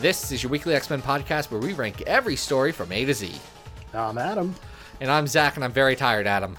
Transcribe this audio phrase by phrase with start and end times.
[0.00, 3.12] This is your weekly X Men podcast where we rank every story from A to
[3.12, 3.32] Z.
[3.92, 4.54] I'm Adam.
[5.00, 6.56] And I'm Zach, and I'm very tired, Adam.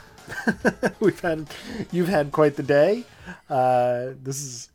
[1.00, 1.48] We've had
[1.90, 3.06] you've had quite the day.
[3.50, 4.70] Uh, this is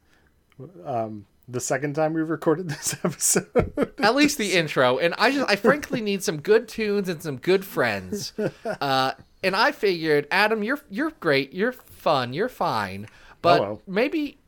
[0.83, 3.93] um, the second time we've recorded this episode.
[3.99, 7.37] At least the intro, and I just I frankly need some good tunes and some
[7.37, 8.33] good friends.
[8.65, 13.09] Uh, and I figured, Adam, you're you're great, you're fun, you're fine,
[13.43, 13.83] but well.
[13.87, 14.39] maybe.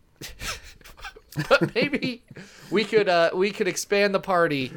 [1.49, 2.23] but maybe
[2.71, 4.73] we could uh, we could expand the party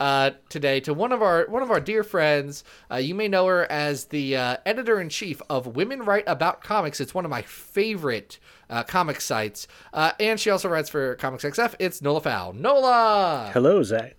[0.00, 2.64] uh, today to one of our one of our dear friends.
[2.90, 6.62] Uh, you may know her as the uh, editor in chief of Women Write About
[6.62, 7.00] Comics.
[7.00, 8.38] It's one of my favorite
[8.70, 11.74] uh, comic sites, uh, and she also writes for Comics XF.
[11.78, 12.54] It's Nola Pfau.
[12.54, 13.50] Nola.
[13.52, 14.16] Hello, Zach.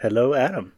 [0.00, 0.72] Hello, Adam.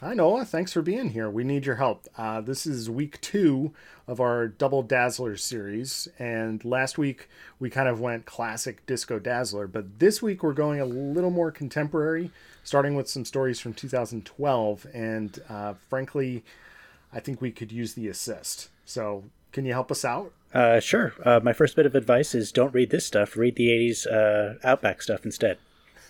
[0.00, 1.28] Hi Noah, thanks for being here.
[1.28, 2.06] We need your help.
[2.16, 3.72] Uh, this is week two
[4.06, 9.66] of our Double Dazzler series, and last week we kind of went classic Disco Dazzler,
[9.66, 12.30] but this week we're going a little more contemporary,
[12.62, 14.86] starting with some stories from 2012.
[14.94, 16.44] And uh, frankly,
[17.12, 18.68] I think we could use the assist.
[18.84, 20.32] So, can you help us out?
[20.54, 21.12] Uh, sure.
[21.24, 23.36] Uh, my first bit of advice is don't read this stuff.
[23.36, 25.58] Read the 80s uh, Outback stuff instead.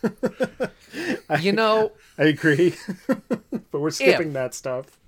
[1.40, 2.74] You know, I agree,
[3.06, 4.98] but we're skipping that stuff.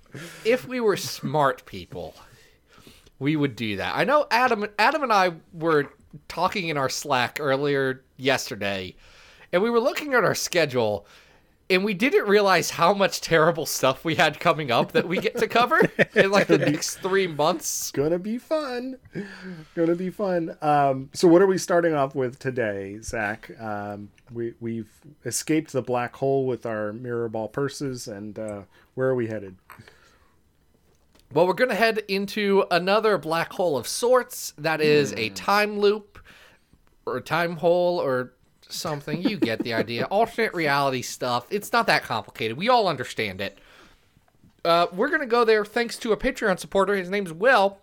[0.45, 2.15] if we were smart people,
[3.17, 3.95] we would do that.
[3.95, 5.91] I know Adam Adam and I were
[6.27, 8.95] talking in our Slack earlier yesterday,
[9.51, 11.07] and we were looking at our schedule,
[11.71, 15.37] and we didn't realize how much terrible stuff we had coming up that we get
[15.37, 17.83] to cover in like the next three months.
[17.83, 18.97] It's gonna be fun.
[19.75, 20.57] Gonna be fun.
[20.61, 23.49] Um so what are we starting off with today zach?
[23.59, 24.91] Um we we've
[25.25, 28.61] escaped the black hole with our mirror ball purses and uh
[28.95, 29.55] where are we headed?
[31.33, 34.53] Well, we're gonna head into another black hole of sorts.
[34.57, 36.19] That is a time loop,
[37.05, 38.33] or a time hole, or
[38.71, 39.21] something.
[39.21, 40.05] You get the idea.
[40.11, 41.45] Alternate reality stuff.
[41.49, 42.57] It's not that complicated.
[42.57, 43.57] We all understand it.
[44.63, 46.95] Uh, we're gonna go there thanks to a Patreon supporter.
[46.95, 47.79] His name's Will.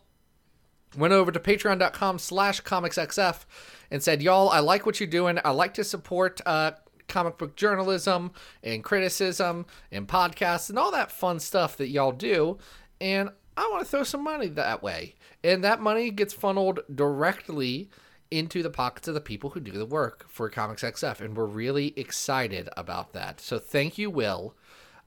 [0.97, 3.45] Went over to patreon.com slash comicsxf
[3.91, 5.39] and said, Y'all, I like what you're doing.
[5.45, 6.73] I like to support uh,
[7.09, 8.33] comic book journalism
[8.63, 12.59] and criticism and podcasts and all that fun stuff that y'all do.
[13.01, 15.15] And I want to throw some money that way.
[15.43, 17.89] And that money gets funneled directly
[18.31, 21.21] into the pockets of the people who do the work for Comics XF.
[21.21, 23.41] And we're really excited about that.
[23.41, 24.55] So thank you, Will.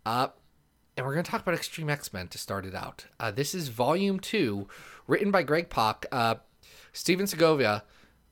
[0.05, 0.29] Uh,
[0.97, 3.05] and we're going to talk about Extreme X Men to start it out.
[3.19, 4.67] Uh, this is volume two,
[5.07, 6.05] written by Greg Pak.
[6.11, 6.35] Uh,
[6.93, 7.83] Steven Segovia,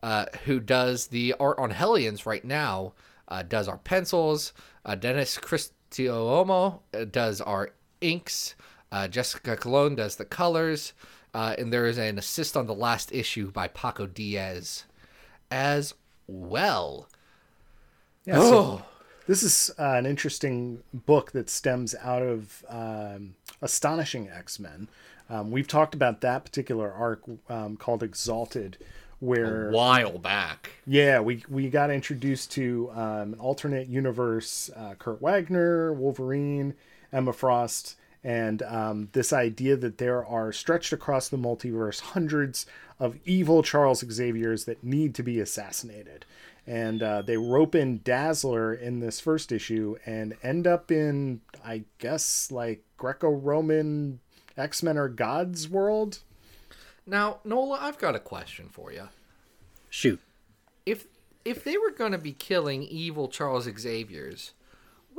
[0.03, 2.93] uh, who does the art on Hellions right now,
[3.27, 4.53] uh, does our pencils.
[4.83, 6.79] Uh, Dennis Crisostomo
[7.11, 7.71] does our
[8.01, 8.55] inks.
[8.91, 10.93] Uh, Jessica Colon does the colors.
[11.33, 14.85] Uh, and there is an assist on the last issue by Paco Diaz
[15.51, 15.93] as
[16.27, 17.07] well.
[18.25, 18.81] yeah so
[19.27, 24.87] this is uh, an interesting book that stems out of um, astonishing x-men
[25.29, 28.77] um, we've talked about that particular arc um, called exalted
[29.19, 30.71] where A while back.
[30.87, 36.73] Yeah, we we got introduced to um, alternate universe uh, Kurt Wagner, Wolverine,
[37.11, 42.65] Emma Frost, and um, this idea that there are stretched across the multiverse hundreds
[42.99, 46.25] of evil Charles Xaviers that need to be assassinated.
[46.67, 51.83] And uh, they rope in Dazzler in this first issue and end up in, I
[51.97, 54.19] guess, like Greco Roman
[54.57, 56.19] X Men or Gods world.
[57.07, 59.09] Now, Nola, I've got a question for you.
[59.89, 60.19] Shoot.
[60.85, 61.07] if
[61.45, 64.51] if they were going to be killing evil Charles Xavier's,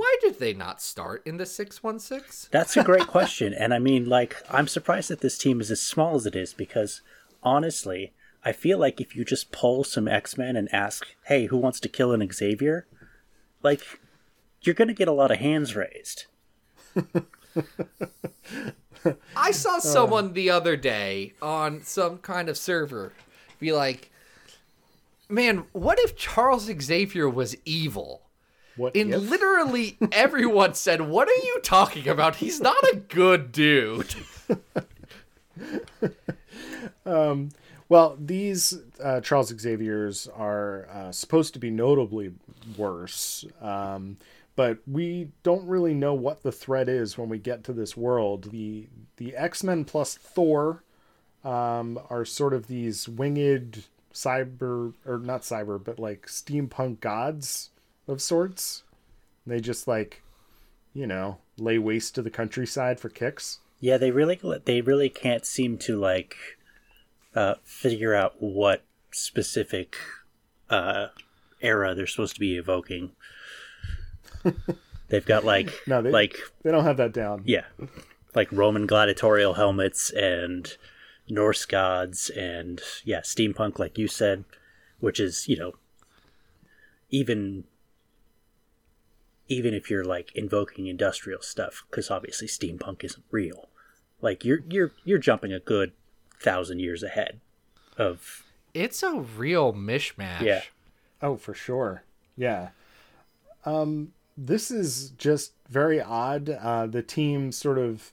[0.01, 2.49] why did they not start in the 616?
[2.51, 3.53] That's a great question.
[3.53, 6.55] And I mean, like, I'm surprised that this team is as small as it is
[6.55, 7.03] because,
[7.43, 11.59] honestly, I feel like if you just pull some X Men and ask, hey, who
[11.59, 12.87] wants to kill an Xavier?
[13.63, 13.83] Like,
[14.63, 16.25] you're going to get a lot of hands raised.
[19.37, 19.81] I saw uh.
[19.81, 23.13] someone the other day on some kind of server
[23.59, 24.11] be like,
[25.29, 28.23] "Man, what if Charles Xavier was evil?"
[28.81, 29.29] What And if?
[29.31, 32.37] literally everyone said, "What are you talking about?
[32.37, 34.15] He's not a good dude."
[37.91, 42.33] Well, these uh, Charles Xavier's are uh, supposed to be notably
[42.77, 44.17] worse, um,
[44.55, 47.97] but but we don't really know what the threat is when we get to this
[47.97, 48.53] world.
[48.53, 48.87] The
[49.17, 50.85] the X Men plus Thor
[51.43, 57.70] um, are sort of these winged cyber or not cyber, but like steampunk gods
[58.11, 58.83] of sorts.
[59.47, 60.23] They just like,
[60.95, 63.59] you know, lay waste to the countryside for kicks.
[63.81, 66.37] Yeah, they really they really can't seem to like
[67.35, 69.97] uh, figure out what specific
[70.69, 71.07] uh,
[71.61, 73.13] era they're supposed to be evoking.
[75.09, 77.43] They've got like No, they- like They don't have that down.
[77.45, 77.65] yeah,
[78.35, 80.77] like Roman gladiatorial helmets and
[81.29, 84.45] Norse gods and yeah, steampunk like you said,
[85.01, 85.73] which is, you know,
[87.11, 87.65] even
[89.51, 93.69] even if you're like invoking industrial stuff cuz obviously steampunk isn't real.
[94.23, 95.93] Like you're you're you're jumping a good
[96.43, 97.41] 1000 years ahead
[97.99, 100.41] of It's a real mishmash.
[100.41, 100.63] Yeah.
[101.21, 102.05] Oh, for sure.
[102.37, 102.71] Yeah.
[103.67, 106.49] Um, this is just very odd.
[106.49, 108.13] Uh, the team sort of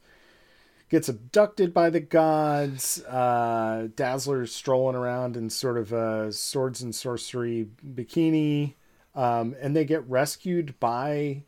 [0.89, 3.01] gets abducted by the gods.
[3.05, 8.73] Uh, Dazzler's strolling around in sort of a swords and sorcery bikini.
[9.17, 11.41] Um, and they get rescued by,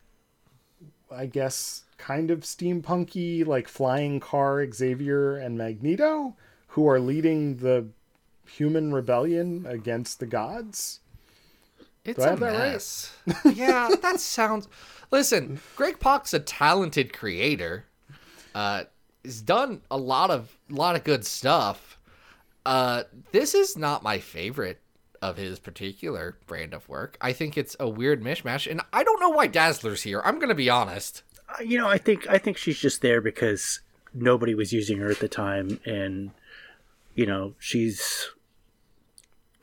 [1.12, 6.36] I guess, kind of steampunky, like flying car Xavier and Magneto,
[6.69, 7.86] who are leading the
[8.48, 11.01] human rebellion against the gods.
[12.04, 12.71] It's a have that right?
[12.71, 13.16] mess.
[13.54, 14.68] yeah, that sounds.
[15.12, 17.86] Listen, Greg Pak's a talented creator.
[18.56, 18.86] Uh,
[19.24, 22.00] he's done a lot of a lot of good stuff.
[22.66, 24.81] Uh, this is not my favorite
[25.21, 27.18] of his particular brand of work.
[27.21, 30.21] I think it's a weird mishmash, and I don't know why Dazzler's here.
[30.24, 31.24] I'm gonna be honest.
[31.48, 33.81] Uh, you know, I think I think she's just there because
[34.13, 36.31] nobody was using her at the time, and
[37.16, 38.30] you know, she's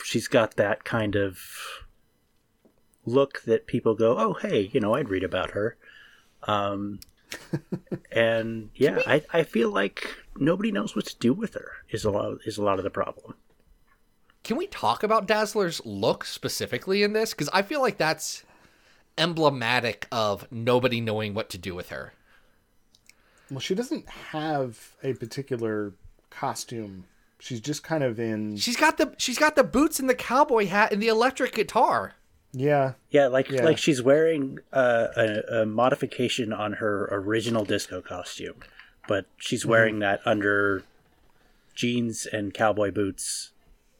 [0.04, 1.38] she's got that kind of
[3.04, 5.76] look that people go, "Oh, hey, you know, I'd read about her."
[6.44, 7.00] Um,
[8.12, 11.72] and yeah, I, I feel like nobody knows what to do with her.
[11.90, 13.34] Is a lot is a lot of the problem.
[14.46, 17.30] Can we talk about Dazzler's look specifically in this?
[17.34, 18.44] Because I feel like that's
[19.18, 22.12] emblematic of nobody knowing what to do with her.
[23.50, 25.94] Well, she doesn't have a particular
[26.30, 27.06] costume.
[27.40, 28.56] She's just kind of in.
[28.56, 32.12] She's got the she's got the boots and the cowboy hat and the electric guitar.
[32.52, 33.64] Yeah, Yeah, like Yeah.
[33.64, 38.60] like she's wearing uh, a, a modification on her original disco costume,
[39.08, 40.84] but she's wearing that under
[41.74, 43.50] jeans and cowboy boots,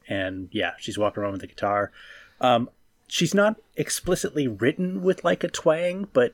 [0.07, 1.91] and yeah, she's walking around with the guitar.
[2.41, 2.69] Um,
[3.07, 6.33] she's not explicitly written with like a twang, but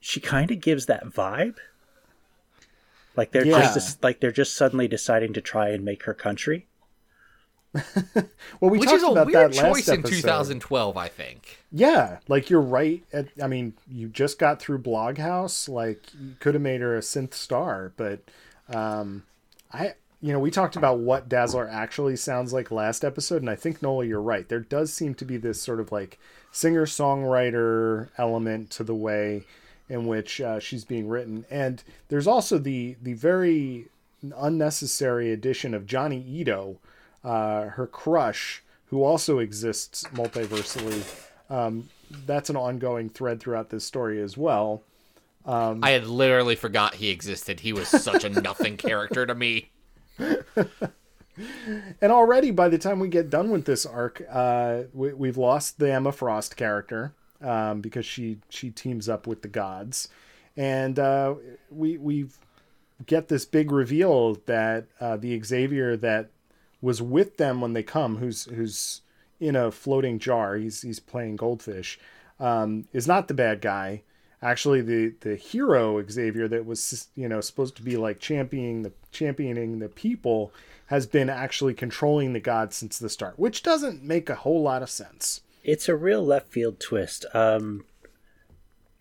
[0.00, 1.56] she kind of gives that vibe.
[3.16, 3.72] Like they're Yeah.
[3.74, 6.66] just like they're just suddenly deciding to try and make her country.
[7.74, 10.16] well, we which talked is a about weird that last choice in episode.
[10.22, 11.58] 2012, I think.
[11.70, 13.04] Yeah, like you're right.
[13.12, 15.68] At, I mean, you just got through Bloghouse.
[15.68, 18.20] Like you could have made her a synth star, but
[18.74, 19.22] um,
[19.72, 23.56] I, you know, we talked about what Dazzler actually sounds like last episode, and I
[23.56, 24.48] think Nola, you're right.
[24.48, 26.18] There does seem to be this sort of like
[26.52, 29.44] singer songwriter element to the way
[29.88, 33.86] in which uh, she's being written, and there's also the the very
[34.36, 36.78] unnecessary addition of Johnny Ito,
[37.24, 41.02] uh, her crush, who also exists multiversally.
[41.48, 41.88] Um,
[42.26, 44.82] that's an ongoing thread throughout this story as well.
[45.82, 47.60] I had literally forgot he existed.
[47.60, 49.70] He was such a nothing character to me.
[52.00, 55.78] And already, by the time we get done with this arc, uh, we, we've lost
[55.78, 60.08] the Emma Frost character um, because she she teams up with the gods,
[60.56, 61.34] and uh,
[61.70, 62.26] we we
[63.06, 66.30] get this big reveal that uh, the Xavier that
[66.82, 69.02] was with them when they come, who's who's
[69.38, 71.98] in a floating jar, he's he's playing goldfish,
[72.38, 74.02] um, is not the bad guy.
[74.42, 78.92] Actually, the the hero Xavier that was you know supposed to be like championing the
[79.12, 80.52] championing the people
[80.86, 84.82] has been actually controlling the gods since the start, which doesn't make a whole lot
[84.82, 85.42] of sense.
[85.62, 87.84] it's a real left field twist um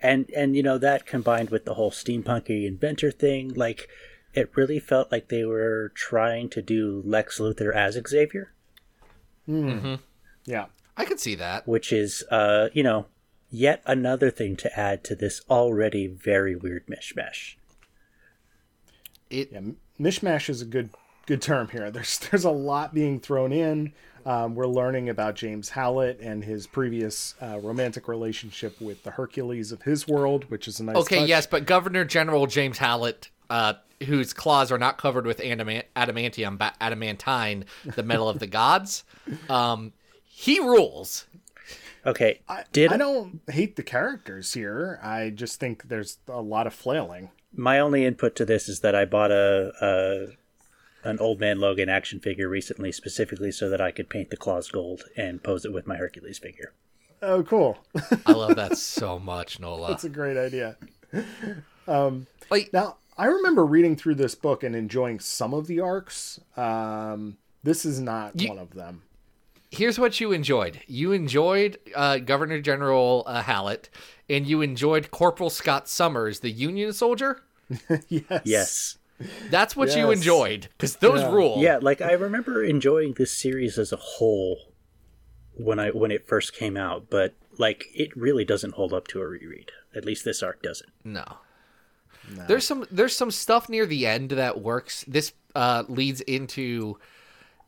[0.02, 3.88] and and you know that combined with the whole steampunky inventor thing like
[4.34, 8.52] it really felt like they were trying to do lex luthor as xavier
[10.46, 10.66] Yeah.
[10.98, 11.66] I could see that.
[11.68, 13.06] which is uh you know
[13.50, 17.56] yet another thing to add to this already very weird mishmash
[19.30, 19.62] It Yeah,
[20.00, 20.90] mishmash is a good
[21.26, 21.92] good term here.
[22.00, 23.94] There's there's a lot being thrown in.
[24.26, 29.72] Um, we're learning about James Howlett and his previous uh, romantic relationship with the Hercules
[29.72, 30.98] of his world, which is a nice.
[30.98, 31.30] Okay, touch.
[31.30, 33.76] yes, but Governor General James Howlett, uh,
[34.06, 37.64] whose claws are not covered with adamant- adamantium, ba- adamantine,
[37.96, 39.04] the metal of the gods,
[39.50, 39.94] um,
[40.26, 41.26] he rules.
[42.06, 45.00] Okay, I, did I don't hate the characters here.
[45.04, 47.32] I just think there's a lot of flailing.
[47.54, 51.90] my only input to this is that I bought a, a an old man Logan
[51.90, 55.74] action figure recently, specifically so that I could paint the claws gold and pose it
[55.74, 56.74] with my Hercules figure.
[57.22, 57.78] Oh, cool.
[58.26, 59.90] I love that so much, Nola.
[59.90, 60.78] That's a great idea.
[62.50, 66.40] Like, Now, I remember reading through this book and enjoying some of the arcs.
[66.56, 69.04] Um, this is not You- one of them.
[69.72, 70.82] Here's what you enjoyed.
[70.88, 73.90] You enjoyed uh, Governor General uh, Howlett,
[74.28, 77.44] and you enjoyed Corporal Scott Summers, the Union soldier.
[78.10, 78.42] yes.
[78.46, 78.98] Yes.
[79.52, 81.32] That's what you enjoyed, because those Yeah.
[81.32, 81.56] rule.
[81.60, 84.58] Yeah, like I remember enjoying this series as a whole
[85.56, 89.22] when I when it first came out, but like it really doesn't hold up to
[89.22, 89.72] a reread.
[89.94, 90.90] At least this arc doesn't.
[91.04, 91.26] No.
[92.48, 95.04] There's some there's some stuff near the end that works.
[95.08, 96.98] This uh, leads into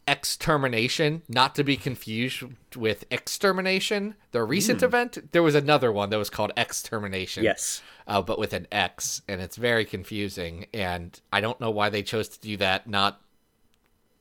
[0.08, 2.44] extermination, not to be confused
[2.76, 4.16] with extermination.
[4.32, 7.44] The recent event, there was another one that was called extermination.
[7.44, 7.82] Yes.
[8.08, 10.66] uh, but with an X, and it's very confusing.
[10.74, 12.88] And I don't know why they chose to do that.
[12.88, 13.22] Not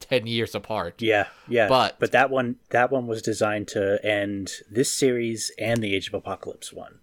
[0.00, 1.00] ten years apart.
[1.02, 1.68] Yeah, yeah.
[1.68, 6.08] But- but that one that one was designed to end this series and the Age
[6.08, 7.00] of Apocalypse one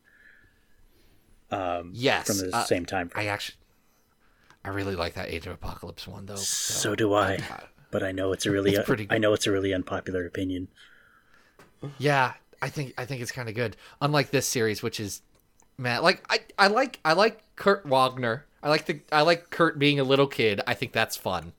[1.94, 3.58] Yes, from the uh, same time I actually,
[4.66, 6.36] I really like that Age of Apocalypse one though.
[6.36, 7.40] so do I.
[7.92, 10.68] But I know it's a really It's pretty I know it's a really unpopular opinion.
[11.98, 13.78] Yeah, I think I think it's kind of good.
[14.02, 15.22] Unlike this series, which is
[15.78, 18.46] man, like I, I like I like Kurt Wagner.
[18.62, 20.62] I like the I like Kurt being a little kid.
[20.68, 21.54] I think that's fun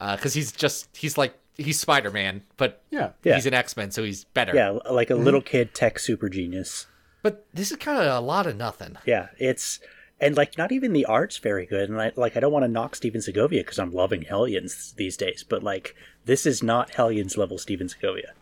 [0.00, 3.10] uh, because he's just he's like he's Spider Man, but Yeah.
[3.24, 3.34] Yeah.
[3.34, 4.54] he's an X Men, so he's better.
[4.54, 5.24] Yeah, like a mm-hmm.
[5.24, 6.86] little kid tech super genius.
[7.22, 8.96] But this is kind of a lot of nothing.
[9.04, 9.80] Yeah, it's
[10.20, 11.88] and like not even the art's very good.
[11.88, 15.16] And I like I don't want to knock Steven Segovia because I'm loving Hellions these
[15.16, 15.94] days, but like
[16.24, 18.32] this is not Hellions level Steven Segovia.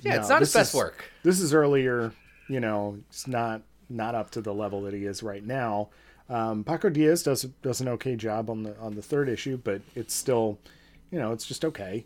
[0.00, 1.04] Yeah, No, it's not his best is- work.
[1.22, 2.12] This is earlier,
[2.48, 5.88] you know, it's not not up to the level that he is right now.
[6.28, 9.82] Um, Paco Diaz does does an okay job on the on the third issue, but
[9.94, 10.58] it's still,
[11.10, 12.04] you know, it's just okay.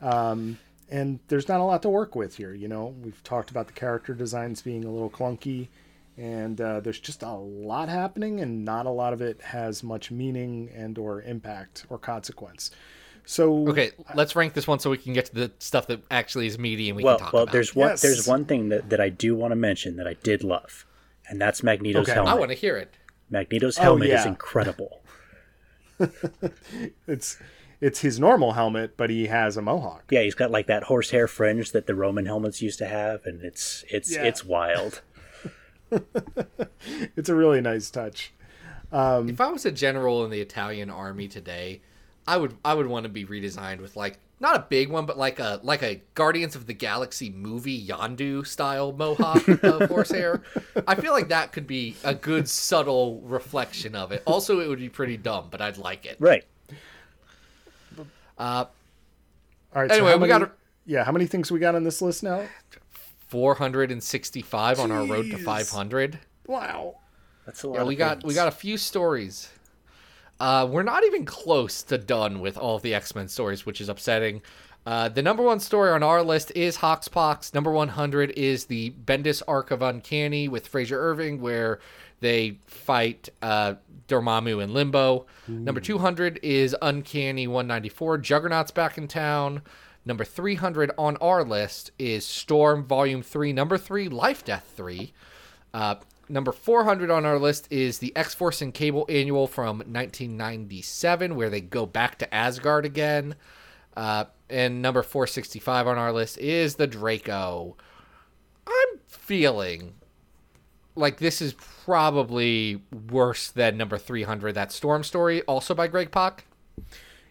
[0.00, 0.58] Um,
[0.90, 2.52] and there's not a lot to work with here.
[2.54, 5.68] You know, we've talked about the character designs being a little clunky,
[6.16, 10.10] and uh, there's just a lot happening, and not a lot of it has much
[10.10, 12.70] meaning and or impact or consequence.
[13.26, 16.46] So Okay, let's rank this one so we can get to the stuff that actually
[16.46, 17.52] is meaty and we well, can talk well, about.
[17.52, 18.02] there's one Yes.
[18.02, 20.84] there's one thing that, that I do want to mention that I did love,
[21.28, 22.20] and that's Magneto's Okay.
[22.20, 22.92] I want to hear it.
[23.30, 25.00] Magneto's Oh, helmet is incredible.
[27.06, 27.38] it's
[27.80, 30.04] it's his normal helmet, but he has a mohawk.
[30.10, 33.42] Yeah, he's got like that horsehair fringe that the Roman helmets used to have, and
[33.42, 34.24] it's it's Yeah.
[34.24, 35.02] it's wild.
[37.16, 38.32] It's a really nice touch.
[38.92, 41.80] If I was a general in the Italian army today,
[42.26, 45.16] I would I would want to be redesigned with like not a big one, but
[45.16, 50.42] like a like a Guardians of the Galaxy movie Yondu style mohawk of horsehair.
[50.86, 54.22] I feel like that could be a good subtle reflection of it.
[54.26, 56.16] Also, it would be pretty dumb, but I'd like it.
[56.18, 56.44] Right.
[58.36, 58.64] Uh,
[59.74, 59.90] All right.
[59.90, 60.50] Anyway, how we many, gotta-
[60.86, 62.44] Yeah, how many things we got on this list now?
[63.28, 66.18] 465 on our road to 500.
[66.46, 66.96] Wow.
[67.46, 67.74] That's a lot.
[67.74, 68.24] Yeah, of we got things.
[68.24, 69.50] we got a few stories.
[70.40, 73.80] Uh, we're not even close to done with all of the X Men stories, which
[73.80, 74.42] is upsetting.
[74.86, 77.54] Uh, the number one story on our list is Hoxpox.
[77.54, 81.80] Number 100 is the Bendis arc of Uncanny with Frazer Irving, where
[82.20, 83.74] they fight uh,
[84.08, 85.26] Dormammu and Limbo.
[85.48, 88.18] Number 200 is Uncanny 194.
[88.18, 89.62] Juggernaut's back in town.
[90.06, 95.12] Number 300 on our list is Storm Volume 3, Number 3, Life Death 3.
[95.72, 95.96] Uh,
[96.28, 101.50] number 400 on our list is the X Force and Cable Annual from 1997, where
[101.50, 103.34] they go back to Asgard again.
[103.96, 107.76] Uh, and number 465 on our list is the Draco.
[108.66, 109.94] I'm feeling
[110.96, 116.44] like this is probably worse than number 300, that Storm story, also by Greg Pak.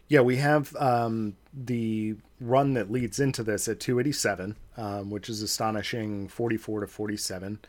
[0.07, 5.41] Yeah, we have um, the run that leads into this at 287, um, which is
[5.41, 7.59] astonishing 44 to 47.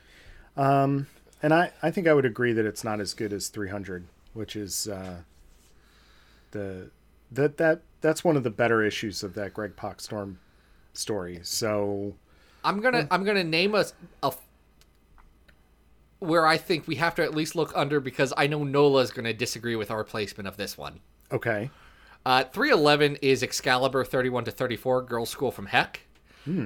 [0.57, 1.07] Um,
[1.43, 4.57] and I, I think I would agree that it's not as good as 300, which
[4.57, 5.19] is uh,
[6.51, 6.91] the
[7.31, 10.39] that that that's one of the better issues of that Greg Pak Storm
[10.93, 11.41] story.
[11.43, 12.15] So
[12.65, 13.85] I'm gonna I'm gonna name a,
[14.23, 14.33] a
[16.21, 19.11] where I think we have to at least look under because I know Nola is
[19.11, 21.01] gonna disagree with our placement of this one.
[21.33, 21.71] okay,
[22.27, 26.01] Uh, 311 is Excalibur 31 to 34, Girls School from Heck,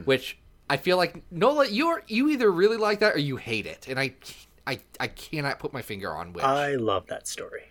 [0.04, 0.38] which
[0.70, 3.98] I feel like Nola, you're you either really like that or you hate it, and
[3.98, 4.14] I
[4.66, 6.44] I I cannot put my finger on which.
[6.44, 7.64] I love that story.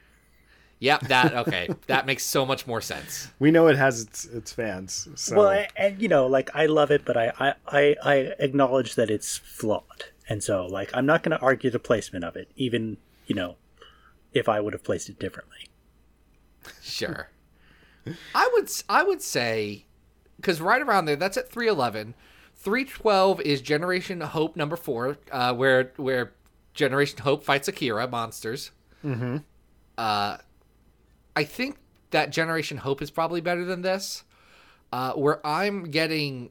[0.79, 1.69] Yep, that okay.
[1.87, 3.29] that makes so much more sense.
[3.39, 5.07] We know it has its its fans.
[5.15, 8.15] So Well, and, and you know, like I love it, but I, I, I, I
[8.39, 12.35] acknowledge that it's flawed, and so like I'm not going to argue the placement of
[12.35, 13.55] it, even you know,
[14.33, 15.69] if I would have placed it differently.
[16.81, 17.29] Sure.
[18.35, 19.85] I would I would say
[20.37, 22.15] because right around there, that's at three eleven.
[22.55, 26.33] Three twelve is Generation Hope number four, uh, where where
[26.73, 28.71] Generation Hope fights Akira monsters.
[29.03, 29.37] Mm-hmm.
[29.97, 30.37] Uh,
[31.35, 31.77] I think
[32.11, 34.23] that Generation Hope is probably better than this.
[34.91, 36.49] Uh, where I'm getting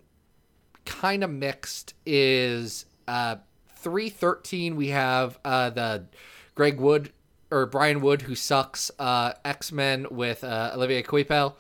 [0.85, 3.37] kind of mixed is uh,
[3.77, 6.07] 313 we have uh, the
[6.55, 7.13] Greg Wood
[7.51, 11.55] or Brian Wood who sucks uh, X-Men with uh, Olivier Coipel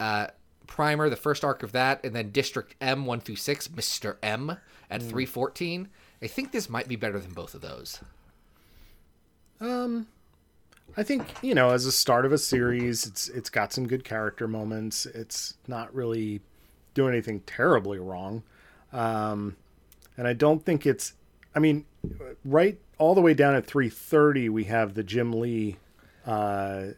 [0.00, 0.28] uh,
[0.66, 4.16] Primer the first arc of that and then District M 1 through 6 Mr.
[4.22, 4.58] M
[4.90, 5.88] at 314
[6.22, 8.00] I think this might be better than both of those
[9.60, 10.06] Um,
[10.96, 14.04] I think you know, as a start of a series, it's it's got some good
[14.04, 15.06] character moments.
[15.06, 16.40] It's not really
[16.94, 18.42] doing anything terribly wrong,
[18.92, 19.56] um,
[20.16, 21.14] and I don't think it's.
[21.54, 21.86] I mean,
[22.44, 25.76] right all the way down at three thirty, we have the Jim Lee,
[26.26, 26.88] uh,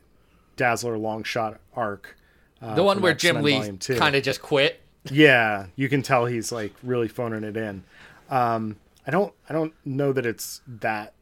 [0.56, 2.16] Dazzler Longshot arc.
[2.60, 6.26] Uh, the one where X-Men Jim Lee kind of just quit Yeah, you can tell
[6.26, 7.84] he's like really phoning it in.
[8.30, 9.32] Um, I don't.
[9.48, 11.14] I don't know that it's that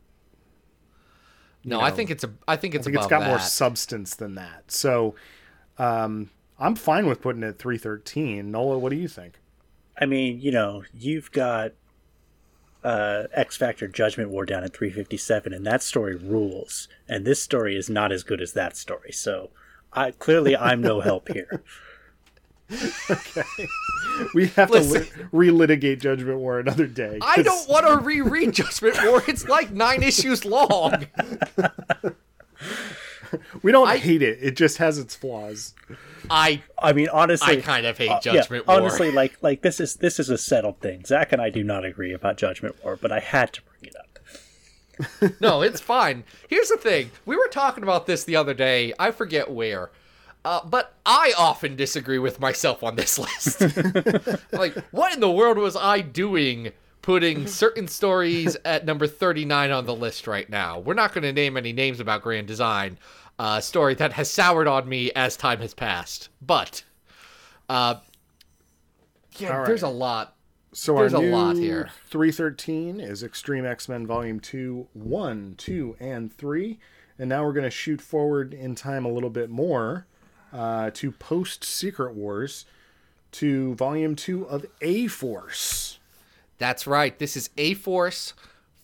[1.65, 3.39] no you I think it's a I think I it's think it's above got more
[3.39, 4.71] substance than that.
[4.71, 5.15] So
[5.79, 8.51] um, I'm fine with putting it at 313.
[8.51, 9.39] Nola, what do you think?
[10.01, 11.73] I mean, you know, you've got
[12.87, 16.87] uh, X Factor Judgment War down at 357, and that story rules.
[17.09, 19.11] And this story is not as good as that story.
[19.13, 19.51] So,
[19.93, 21.63] I clearly I'm no help here.
[23.09, 23.43] Okay.
[24.35, 27.21] We have to li- relitigate Judgment War another day.
[27.23, 29.23] I don't want to reread Judgment War.
[29.29, 31.07] It's like nine issues long.
[33.63, 34.39] We don't I- hate it.
[34.41, 35.75] It just has its flaws.
[36.31, 38.81] I I mean, honestly, I kind of hate uh, Judgment yeah, War.
[38.83, 41.05] honestly, like like this is this is a settled thing.
[41.05, 43.97] Zach and I do not agree about Judgment War, but I had to bring it
[43.97, 44.03] up.
[45.41, 46.25] no, it's fine.
[46.49, 48.93] Here's the thing: we were talking about this the other day.
[48.99, 49.91] I forget where,
[50.45, 53.61] uh, but I often disagree with myself on this list.
[54.53, 56.73] like, what in the world was I doing?
[57.07, 60.81] Putting certain stories at number 39 on the list right now.
[60.81, 62.99] We're not going to name any names about Grand Design,
[63.39, 66.31] a story that has soured on me as time has passed.
[66.43, 66.83] But,
[67.69, 68.01] uh,
[69.39, 69.67] yeah, right.
[69.69, 70.35] there's a lot.
[70.73, 71.91] So There's a lot here.
[72.07, 76.81] 313 is Extreme X-Men Volume 2, 1, 2, and 3.
[77.21, 80.09] And now we're going to shoot forward in time a little bit more
[80.53, 82.65] uh, to post Secret Wars
[83.31, 85.96] to Volume 2 of A-Force.
[86.59, 87.19] That's right.
[87.19, 88.35] This is A Force,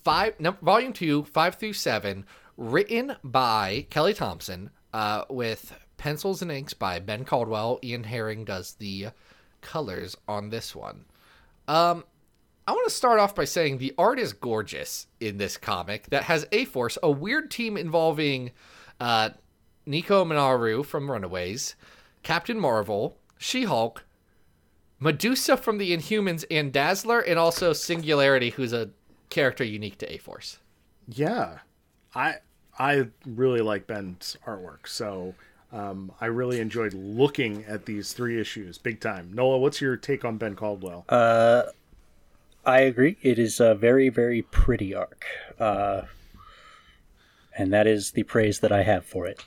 [0.04, 6.50] five, no, volume two, five through seven, written by Kelly Thompson, uh, with pencils and
[6.50, 7.78] inks by Ben Caldwell.
[7.82, 9.08] Ian Herring does the
[9.60, 11.04] colors on this one.
[11.68, 12.04] Um,
[12.66, 16.24] I want to start off by saying the art is gorgeous in this comic that
[16.24, 18.52] has A Force, a weird team involving
[19.00, 19.30] uh,
[19.86, 21.74] Nico Minoru from Runaways,
[22.22, 24.04] Captain Marvel, She Hulk,
[25.02, 28.90] Medusa from the Inhumans, and Dazzler, and also Singularity, who's a
[29.30, 30.60] character unique to A Force.
[31.08, 31.58] Yeah,
[32.14, 32.36] I
[32.78, 35.34] I really like Ben's artwork, so
[35.72, 39.32] um, I really enjoyed looking at these three issues, big time.
[39.32, 41.04] Noah, what's your take on Ben Caldwell?
[41.08, 41.64] Uh,
[42.64, 43.16] I agree.
[43.22, 45.24] It is a very very pretty arc,
[45.58, 46.02] uh,
[47.58, 49.44] and that is the praise that I have for it.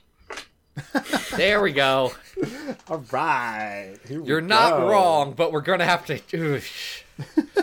[1.37, 2.11] There we go.
[2.89, 4.89] All right, You're not go.
[4.89, 6.61] wrong, but we're gonna have to.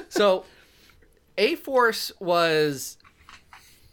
[0.09, 0.44] So,
[1.37, 2.96] A Force was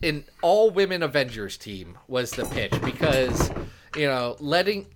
[0.01, 3.51] an all women Avengers team was the pitch because
[3.95, 4.88] you know letting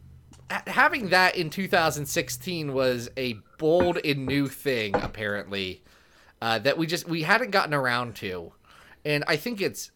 [0.50, 5.84] having that in 2016 was a bold and new thing apparently
[6.42, 8.54] uh, that we just we hadn't gotten around to,
[9.04, 9.92] and I think it's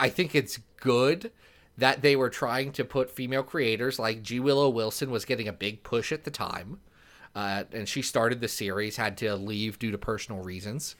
[0.00, 1.30] I think it's good
[1.78, 4.40] that they were trying to put female creators like G.
[4.40, 6.80] Willow Wilson was getting a big push at the time.
[7.34, 10.96] Uh, and she started the series, had to leave due to personal reasons.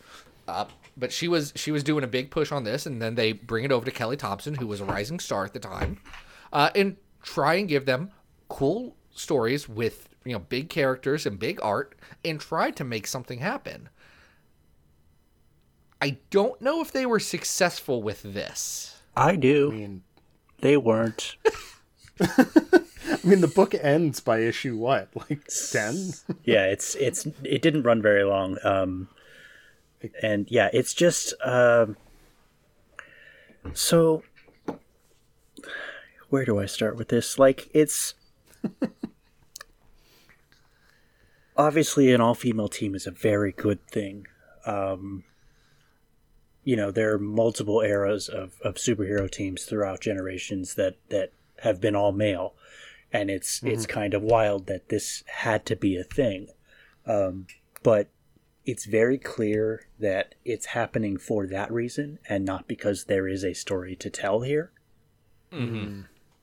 [0.48, 0.64] Uh,
[0.96, 3.64] but she was she was doing a big push on this, and then they bring
[3.64, 6.00] it over to Kelly Thompson, who was a rising star at the time,
[6.52, 8.10] uh, and try and give them
[8.48, 13.38] cool stories with you know big characters and big art, and try to make something
[13.38, 13.88] happen.
[16.00, 19.00] I don't know if they were successful with this.
[19.16, 19.70] I do.
[19.70, 20.02] I mean,
[20.62, 21.36] They weren't.
[22.20, 26.12] I mean, the book ends by issue what, like ten?
[26.44, 28.56] yeah, it's it's it didn't run very long.
[28.64, 29.08] Um,
[30.22, 31.96] and yeah, it's just um,
[33.74, 34.22] so.
[36.30, 37.38] where do I start with this?
[37.38, 38.14] Like, it's
[41.56, 44.26] obviously an all-female team is a very good thing.
[44.64, 45.24] Um,
[46.64, 51.80] you know, there are multiple eras of, of superhero teams throughout generations that that have
[51.80, 52.54] been all male,
[53.12, 53.68] and it's mm-hmm.
[53.68, 56.48] it's kind of wild that this had to be a thing.
[57.06, 57.46] Um,
[57.82, 58.08] but
[58.64, 63.54] it's very clear that it's happening for that reason and not because there is a
[63.54, 64.70] story to tell here.
[65.50, 65.76] Mm-hmm.
[65.76, 66.00] Mm-hmm.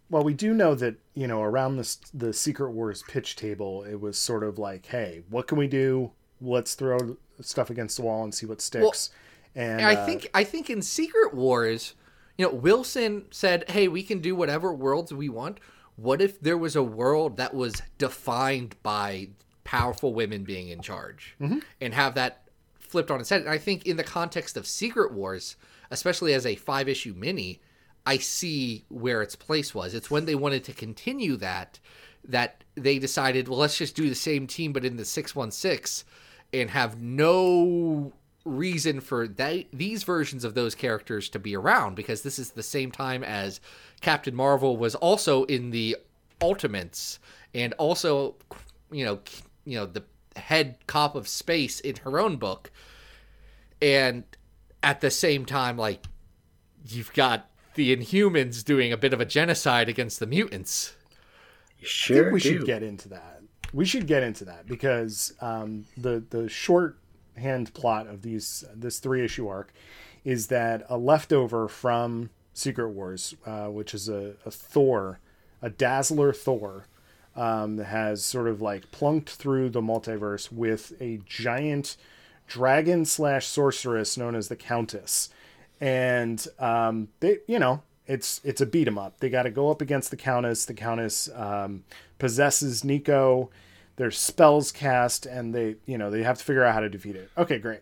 [0.10, 4.02] Well, we do know that you know around the the Secret Wars pitch table, it
[4.02, 6.12] was sort of like, hey, what can we do?
[6.42, 9.12] Let's throw stuff against the wall and see what sticks.
[9.56, 11.96] And I uh, think I think in Secret Wars,
[12.38, 15.60] you know, Wilson said, "Hey, we can do whatever worlds we want."
[15.96, 19.30] What if there was a world that was defined by
[19.64, 21.36] powerful women being in charge,
[21.82, 22.44] and have that
[22.80, 23.42] flipped on its head?
[23.42, 25.58] And I think in the context of Secret Wars,
[25.92, 27.60] especially as a five-issue mini,
[28.06, 29.94] I see where its place was.
[29.94, 31.80] It's when they wanted to continue that
[32.24, 36.08] that they decided, well, let's just do the same team but in the 616
[36.54, 38.14] and have no
[38.46, 42.64] reason for that these versions of those characters to be around because this is the
[42.64, 43.60] same time as
[44.02, 45.98] Captain Marvel was also in the
[46.42, 47.20] Ultimates
[47.54, 48.36] and also
[48.92, 49.20] you know
[49.66, 50.04] you know the
[50.38, 52.72] head cop of space in her own book
[53.82, 54.24] and
[54.82, 56.02] at the same time like
[56.88, 60.96] you've got the Inhumans doing a bit of a genocide against the mutants.
[61.80, 62.58] You I sure think we do.
[62.58, 63.42] should get into that.
[63.74, 66.50] We should get into that because um, the the
[67.40, 69.74] shorthand plot of these this three issue arc
[70.26, 75.20] is that a leftover from Secret Wars, uh, which is a, a Thor,
[75.62, 76.86] a Dazzler Thor,
[77.36, 81.96] um, has sort of like plunked through the multiverse with a giant
[82.48, 85.30] dragon slash sorceress known as the Countess,
[85.80, 89.20] and um, they, you know, it's it's a beat 'em up.
[89.20, 90.66] They got to go up against the Countess.
[90.66, 91.84] The Countess um,
[92.18, 93.50] possesses Nico.
[94.00, 97.18] There's spells cast, and they, you know, they have to figure out how to defeat
[97.18, 97.30] it.
[97.38, 97.82] Okay, great.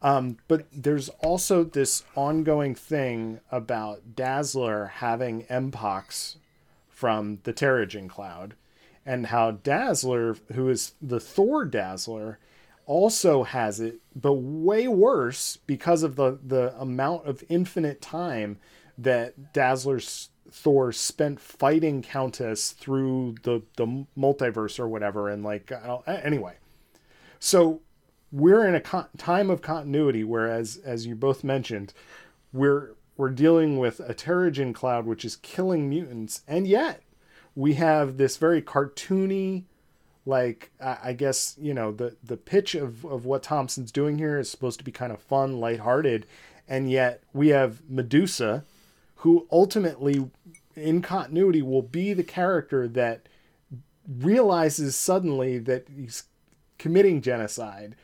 [0.00, 6.36] Um, but there's also this ongoing thing about Dazzler having Mpox
[6.88, 8.54] from the Terrigen Cloud,
[9.04, 12.38] and how Dazzler, who is the Thor Dazzler,
[12.86, 18.58] also has it, but way worse because of the the amount of infinite time
[18.96, 25.72] that Dazzler's Thor spent fighting Countess through the the multiverse or whatever, and like
[26.06, 26.56] anyway.
[27.40, 27.80] So
[28.30, 31.94] we're in a con- time of continuity, whereas as you both mentioned,
[32.52, 37.02] we're we're dealing with a Terrigen cloud which is killing mutants, and yet
[37.54, 39.64] we have this very cartoony
[40.24, 44.38] like I I guess you know the the pitch of of what Thompson's doing here
[44.38, 46.26] is supposed to be kind of fun, lighthearted,
[46.68, 48.64] and yet we have Medusa,
[49.22, 50.28] who ultimately
[50.74, 53.28] in continuity will be the character that
[54.08, 56.24] realizes suddenly that he's
[56.78, 57.94] committing genocide,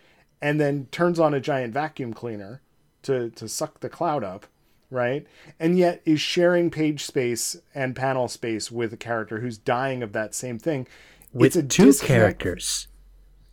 [0.40, 2.60] and then turns on a giant vacuum cleaner
[3.02, 4.46] to to suck the cloud up.
[4.90, 5.26] Right,
[5.60, 10.12] and yet is sharing page space and panel space with a character who's dying of
[10.14, 10.86] that same thing.
[11.30, 12.88] With It's a two disconnect- characters.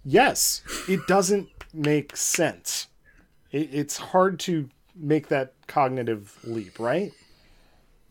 [0.06, 2.88] Yes, it doesn't make sense.
[3.52, 7.12] It, it's hard to make that cognitive leap, right?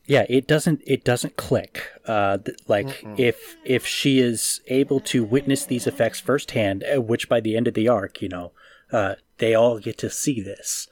[0.07, 5.25] Yeah it doesn't it doesn't click uh th- like if if she is able to
[5.25, 8.53] witness these effects firsthand uh, which by the end of the arc you know
[8.93, 10.89] uh they all get to see this.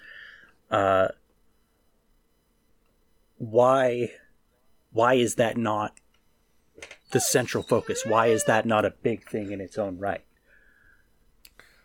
[0.70, 1.08] Uh
[3.38, 4.10] why
[4.92, 5.98] why is that not
[7.10, 8.04] the central focus?
[8.06, 10.22] Why is that not a big thing in its own right?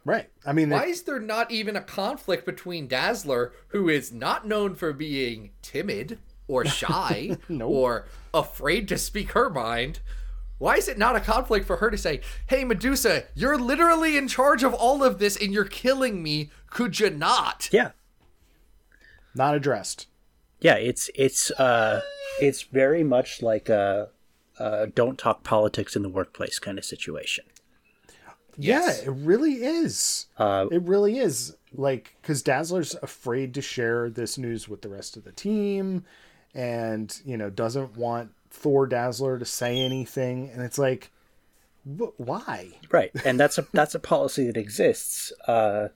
[0.05, 0.29] Right.
[0.45, 4.73] I mean, Why is there not even a conflict between Dazzler, who is not known
[4.73, 7.69] for being timid or shy Nope.
[7.71, 9.99] or afraid to speak her mind?
[10.59, 14.27] Why is it not a conflict for her to say, Hey, Medusa, you're literally in
[14.27, 16.49] charge of all of this and you're killing me.
[16.69, 17.69] Could you not?
[17.71, 17.91] yeah
[19.35, 20.07] not addressed.
[20.61, 22.01] yeah it's it's uh
[22.41, 24.09] it's very much like a
[24.59, 27.45] uh, don't talk politics in the workplace kind of situation
[28.59, 29.01] Yes.
[29.05, 30.25] Yeah, it really is.
[30.35, 31.55] Uh, it really is.
[31.73, 36.03] Like, because Dazzler's afraid to share this news with the rest of the team,
[36.57, 41.11] and you know doesn't want Thor Dazzler to say anything, and it's like,
[41.85, 42.71] wh- why?
[42.91, 43.11] right.
[43.23, 45.89] And that's a that's a policy that exists uh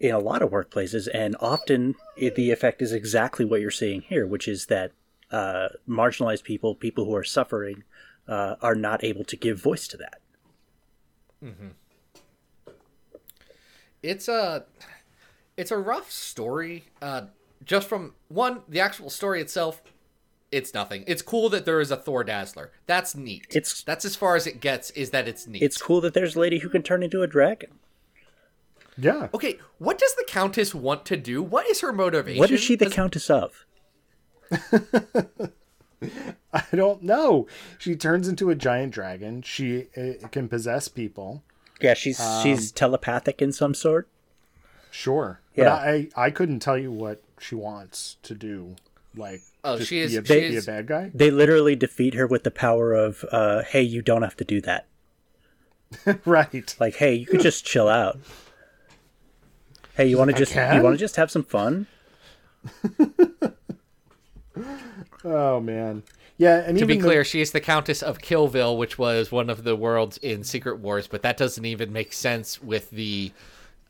[0.00, 1.08] in a lot of workplaces.
[1.12, 4.92] And often it, the effect is exactly what you're seeing here which is that
[5.30, 7.84] uh marginalized people people who are suffering
[8.26, 10.20] uh, are not able to give voice to that.
[11.44, 11.68] Mm-hmm.
[14.02, 14.64] it's a
[15.56, 16.84] it's a rough story.
[17.02, 17.22] Uh
[17.64, 19.82] just from one the actual story itself
[20.50, 21.04] it's nothing.
[21.06, 22.72] It's cool that there is a Thor Dazzler.
[22.86, 23.46] That's neat.
[23.50, 24.88] It's- that's as far as it gets.
[24.92, 25.62] Is that it's neat.
[25.62, 27.68] It's cool that there's a lady who can turn into a dragon.
[28.96, 29.28] Yeah.
[29.34, 29.58] okay.
[29.76, 31.42] What does the Countess want to do?
[31.42, 32.40] What is her motivation?
[32.40, 33.66] What is she the Does- countess of?
[36.52, 37.46] I don't know.
[37.78, 39.42] She turns into a giant dragon.
[39.42, 41.42] She uh, can possess people.
[41.80, 44.08] Yeah, she's she's telepathic in some sort.
[44.90, 45.40] Sure.
[45.54, 45.64] Yeah.
[45.64, 48.76] But I I couldn't tell you what she wants to do.
[49.16, 51.10] Like Oh, she is- be a, she be a bad guy.
[51.14, 54.60] They literally defeat her with the power of, uh, "Hey, you don't have to do
[54.62, 54.86] that.
[56.24, 56.76] right.
[56.78, 58.18] Like, hey, you could just chill out.
[59.96, 60.76] Hey, you want to just can?
[60.76, 61.86] you want to just have some fun?
[65.24, 66.02] Oh man.
[66.36, 69.32] Yeah, and To even be the- clear, she is the Countess of Killville, which was
[69.32, 73.32] one of the worlds in Secret Wars, but that doesn't even make sense with the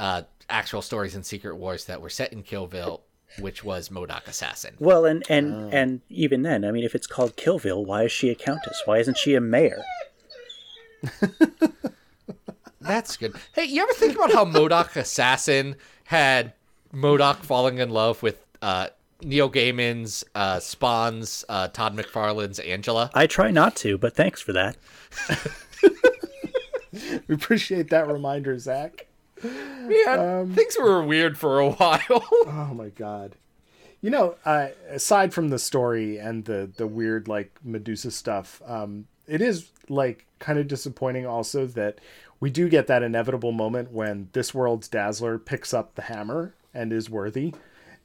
[0.01, 3.01] uh, actual stories in Secret Wars that were set in Killville,
[3.39, 4.75] which was MODOK Assassin.
[4.79, 8.31] Well, and and and even then, I mean, if it's called Killville, why is she
[8.31, 8.83] a countess?
[8.85, 9.83] Why isn't she a mayor?
[12.81, 13.35] That's good.
[13.55, 16.55] Hey, you ever think about how MODOK Assassin had
[16.93, 18.89] Modoc falling in love with uh,
[19.23, 23.11] Neil Gaiman's uh, Spawn's uh, Todd McFarlane's Angela?
[23.15, 24.77] I try not to, but thanks for that.
[27.29, 29.08] we appreciate that reminder, Zach.
[29.89, 32.01] Yeah, things were weird for a while.
[32.11, 33.37] Oh my god.
[34.03, 39.07] You know, uh, aside from the story and the the weird like Medusa stuff, um,
[39.27, 41.99] it is like kind of disappointing also that
[42.39, 46.93] we do get that inevitable moment when this world's Dazzler picks up the hammer and
[46.93, 47.55] is worthy,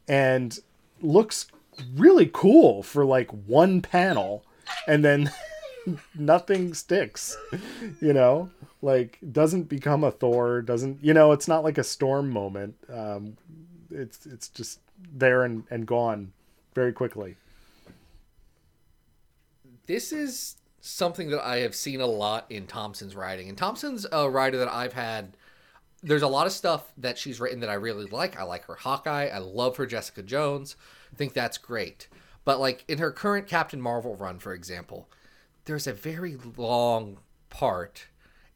[0.07, 0.57] and
[1.01, 1.47] looks
[1.95, 4.45] really cool for like one panel,
[4.87, 5.31] and then
[6.15, 7.37] nothing sticks.
[8.01, 8.49] You know,
[8.81, 11.31] like doesn't become a Thor, doesn't you know?
[11.31, 12.75] It's not like a storm moment.
[12.91, 13.37] Um,
[13.91, 14.79] it's it's just
[15.13, 16.31] there and, and gone
[16.73, 17.35] very quickly.
[19.85, 23.49] this is something that I have seen a lot in Thompson's writing.
[23.49, 25.37] And Thompson's a writer that I've had.
[26.01, 28.37] There's a lot of stuff that she's written that I really like.
[28.37, 29.27] I like her Hawkeye.
[29.27, 30.75] I love her Jessica Jones.
[31.11, 32.09] I think that's great.
[32.43, 35.07] But like in her current Captain Marvel run, for example,
[35.65, 38.07] there's a very long part,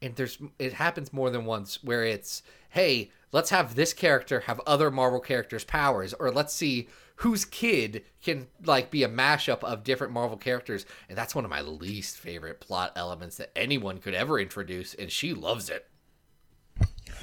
[0.01, 4.61] and there's it happens more than once where it's hey, let's have this character have
[4.67, 9.83] other Marvel characters' powers, or let's see whose kid can like be a mashup of
[9.83, 14.13] different Marvel characters, and that's one of my least favorite plot elements that anyone could
[14.13, 15.87] ever introduce, and she loves it.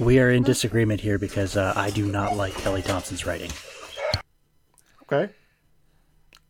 [0.01, 3.51] We are in disagreement here because uh, I do not like Kelly Thompson's writing.
[5.05, 5.33] Okay.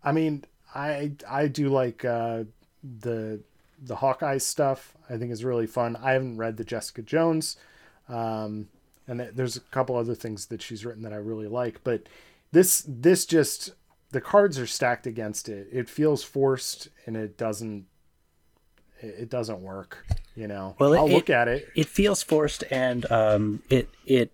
[0.03, 0.44] I mean,
[0.75, 2.44] I I do like uh,
[3.01, 3.40] the
[3.83, 4.94] the Hawkeye stuff.
[5.11, 5.97] I think is really fun.
[5.97, 7.57] I haven't read the Jessica Jones,
[8.09, 8.68] um,
[9.07, 11.83] and th- there's a couple other things that she's written that I really like.
[11.85, 12.03] But
[12.53, 13.73] this this just
[14.12, 15.68] the cards are stacked against it.
[15.73, 17.87] It feels forced, and it doesn't
[19.01, 20.07] it doesn't work.
[20.37, 20.77] You know.
[20.79, 21.68] Well, it- I'll look it- at it.
[21.75, 24.31] It feels forced, and um, it it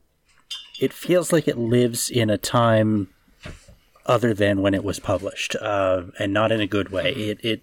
[0.80, 3.08] it feels like it lives in a time
[4.06, 7.12] other than when it was published, uh, and not in a good way.
[7.12, 7.62] It it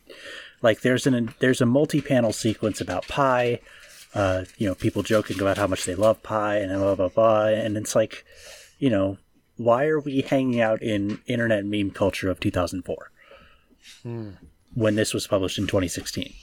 [0.61, 3.59] like there's an there's a multi-panel sequence about pie.
[4.13, 7.45] Uh, you know, people joking about how much they love pie and blah blah blah,
[7.47, 8.25] and it's like,
[8.79, 9.17] you know,
[9.57, 13.11] why are we hanging out in internet meme culture of 2004
[14.73, 16.33] when this was published in 2016?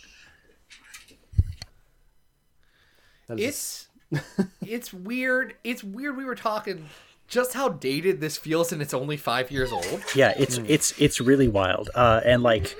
[3.28, 4.28] That is- It's
[4.66, 5.54] it's weird.
[5.64, 6.16] It's weird.
[6.16, 6.86] We were talking
[7.28, 10.02] just how dated this feels, and it's only five years old.
[10.14, 11.90] Yeah, it's it's it's really wild.
[11.94, 12.76] Uh, and like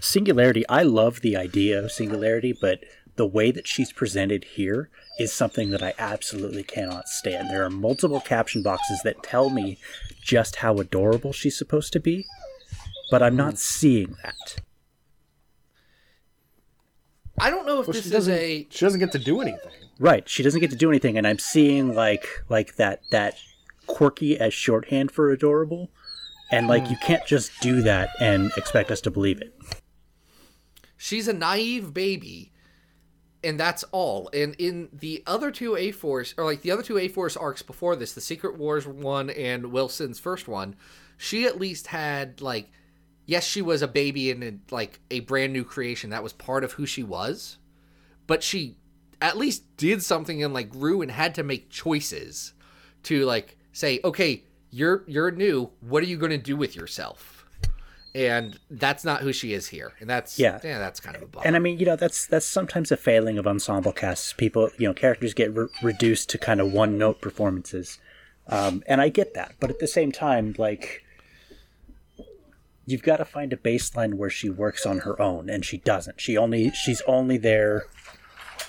[0.00, 2.80] singularity, I love the idea of singularity, but
[3.16, 7.50] the way that she's presented here is something that I absolutely cannot stand.
[7.50, 9.78] There are multiple caption boxes that tell me
[10.22, 12.24] just how adorable she's supposed to be,
[13.10, 14.56] but I'm not seeing that.
[17.38, 18.34] I don't know if Well, this she is doesn't.
[18.34, 19.70] a She doesn't get to do anything.
[19.98, 23.36] Right, she doesn't get to do anything, and I'm seeing like like that that
[23.92, 25.90] quirky as shorthand for adorable,
[26.50, 27.06] and like you hmm.
[27.06, 29.54] can't just do that and expect us to believe it.
[30.96, 32.52] she's a naive baby
[33.44, 36.98] and that's all and in the other two a force or like the other two
[36.98, 40.76] a force arcs before this the secret wars one and wilson's first one
[41.16, 42.70] she at least had like
[43.26, 46.64] yes she was a baby and a, like a brand new creation that was part
[46.64, 47.58] of who she was
[48.26, 48.76] but she
[49.20, 52.54] at least did something and like grew and had to make choices
[53.02, 57.44] to like say okay you're you're new what are you going to do with yourself
[58.14, 60.60] and that's not who she is here and that's Yeah.
[60.62, 62.96] yeah that's kind of a bummer And I mean, you know, that's that's sometimes a
[62.98, 64.34] failing of ensemble casts.
[64.34, 67.98] People, you know, characters get re- reduced to kind of one note performances,
[68.48, 69.54] um, and I get that.
[69.60, 71.02] But at the same time, like,
[72.84, 76.20] you've got to find a baseline where she works on her own, and she doesn't.
[76.20, 77.86] She only she's only there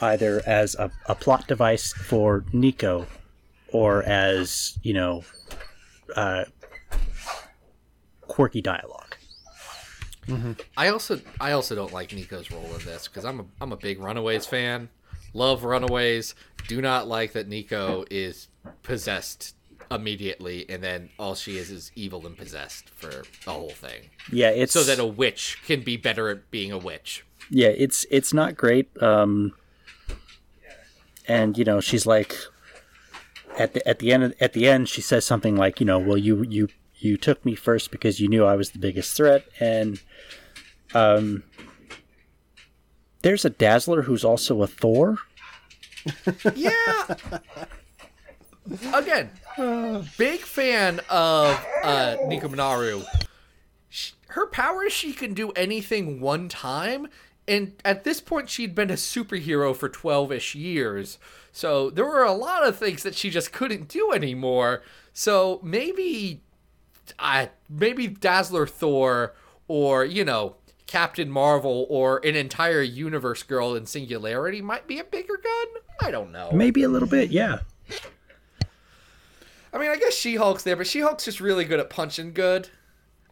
[0.01, 3.07] either as a, a plot device for Nico,
[3.73, 5.23] or as you know,
[6.15, 6.45] uh,
[8.21, 9.15] quirky dialogue.
[10.77, 13.77] I also I also don't like Nico's role in this because I'm a I'm a
[13.77, 14.87] big Runaways fan.
[15.33, 16.33] Love Runaways.
[16.69, 18.47] Do not like that Nico is
[18.83, 19.55] possessed
[19.91, 24.03] immediately, and then all she is is evil and possessed for the whole thing.
[24.31, 27.25] Yeah, it's So that a witch can be better at being a witch.
[27.49, 28.89] yeah, it's it's not great.
[29.03, 29.53] Um,
[31.27, 32.33] and you know, she's like,
[33.57, 36.17] at the at the end at the end, she says something like, you know, well,
[36.17, 40.01] you you you took me first because you knew I was the biggest threat, and
[40.93, 41.43] um,
[43.21, 45.17] there's a Dazzler who's also a Thor.
[46.55, 47.17] Yeah.
[48.93, 49.29] Again,
[50.17, 53.05] big fan of uh, Nico Minoru.
[53.89, 57.07] Sh her power is she can do anything one time,
[57.47, 61.17] and at this point, she'd been a superhero for 12 ish years.
[61.51, 64.81] So there were a lot of things that she just couldn't do anymore.
[65.13, 66.41] So maybe,
[67.19, 69.35] uh, maybe Dazzler Thor,
[69.67, 70.55] or, you know,
[70.87, 75.81] Captain Marvel, or an entire universe girl in Singularity might be a bigger gun?
[76.01, 76.49] I don't know.
[76.53, 77.59] Maybe a little bit, yeah.
[79.73, 82.33] I mean, I guess She Hulk's there, but She Hulk's just really good at punching
[82.33, 82.69] good.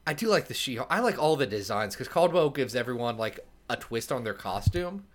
[0.05, 0.87] I do like the She Hulk.
[0.89, 3.39] I like all the designs because Caldwell gives everyone like
[3.71, 5.05] a twist on their costume.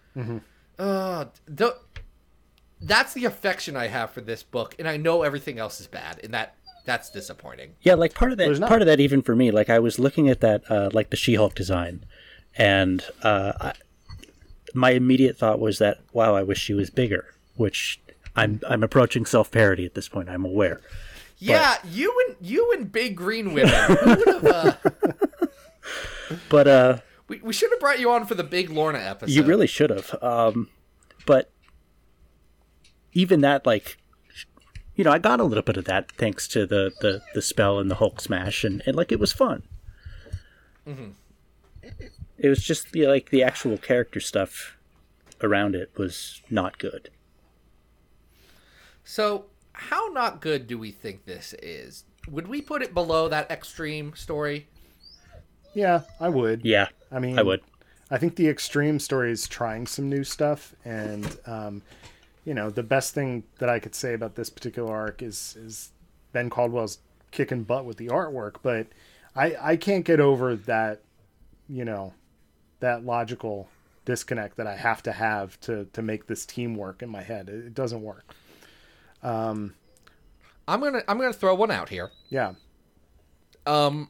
[0.79, 1.77] Uh, the,
[2.81, 6.21] that's the affection I have for this book, and I know everything else is bad,
[6.25, 7.73] and that that's disappointing.
[7.83, 9.99] Yeah, like part of that There's part of that even for me, like I was
[9.99, 12.05] looking at that uh, like the She-Hulk design
[12.57, 13.73] and uh, I,
[14.73, 18.01] my immediate thought was that wow, I wish she was bigger, which
[18.35, 20.81] I'm I'm approaching self-parody at this point, I'm aware.
[21.38, 23.75] Yeah, you and you and big green women.
[23.75, 24.47] Who would have?
[24.47, 24.73] Uh,
[26.49, 29.32] But uh we we should have brought you on for the big Lorna episode.
[29.32, 30.14] you really should have.
[30.22, 30.68] Um
[31.26, 31.50] but
[33.12, 33.98] even that like
[34.94, 37.78] you know, I got a little bit of that thanks to the the, the spell
[37.78, 39.62] and the Hulk smash and, and like it was fun.
[42.38, 44.76] It was just the like the actual character stuff
[45.42, 47.10] around it was not good.
[49.04, 52.04] So, how not good do we think this is?
[52.28, 54.68] Would we put it below that extreme story?
[55.76, 56.64] Yeah, I would.
[56.64, 57.60] Yeah, I mean, I would.
[58.10, 61.82] I think the extreme story is trying some new stuff, and um,
[62.46, 65.92] you know, the best thing that I could say about this particular arc is is
[66.32, 66.98] Ben Caldwell's
[67.30, 68.86] kicking butt with the artwork, but
[69.34, 71.02] I I can't get over that,
[71.68, 72.14] you know,
[72.80, 73.68] that logical
[74.06, 77.50] disconnect that I have to have to to make this team work in my head.
[77.50, 78.34] It, it doesn't work.
[79.22, 79.74] Um,
[80.66, 82.10] I'm gonna I'm gonna throw one out here.
[82.30, 82.54] Yeah.
[83.66, 84.08] Um,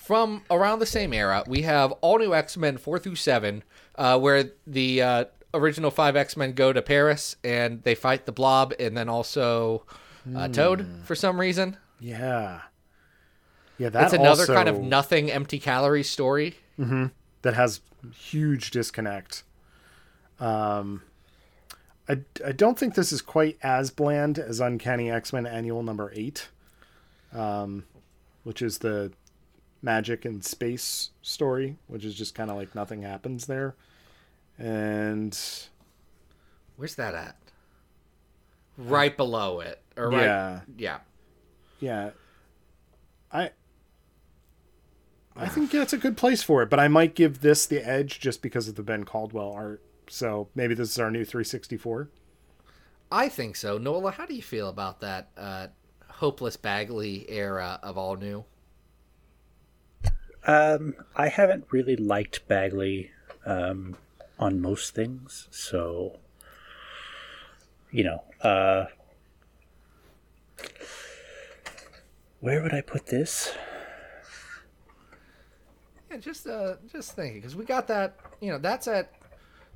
[0.00, 3.62] from around the same era, we have all new X Men four through seven,
[3.96, 8.32] uh, where the uh, original five X Men go to Paris and they fight the
[8.32, 9.84] Blob and then also
[10.34, 11.76] uh, Toad for some reason.
[12.00, 12.62] Yeah.
[13.78, 16.56] Yeah, that's another kind of nothing, empty calories story.
[17.42, 17.80] that has
[18.14, 19.42] huge disconnect.
[20.38, 21.02] Um,
[22.08, 26.10] I, I don't think this is quite as bland as Uncanny X Men Annual Number
[26.14, 26.48] Eight,
[27.34, 27.84] um,
[28.44, 29.12] which is the
[29.82, 33.74] magic and space story, which is just kind of like nothing happens there.
[34.58, 35.38] And
[36.76, 37.36] Where's that at?
[38.76, 40.22] Right below it, or right?
[40.22, 40.60] Yeah.
[40.78, 40.98] yeah.
[41.80, 42.10] yeah,
[43.32, 43.50] I
[45.36, 47.86] I think yeah, it's a good place for it, but I might give this the
[47.86, 49.82] edge just because of the Ben Caldwell art.
[50.08, 52.08] So maybe this is our new 364.
[53.12, 53.78] I think so.
[53.78, 55.68] Nola, how do you feel about that uh,
[56.08, 58.44] Hopeless Bagley era of all new?
[60.46, 63.10] Um, I haven't really liked Bagley
[63.44, 63.96] um,
[64.38, 66.18] on most things, so
[67.90, 68.86] you know, uh,
[72.40, 73.52] where would I put this?
[76.10, 78.16] Yeah, just uh, just thinking because we got that.
[78.40, 79.12] You know, that's at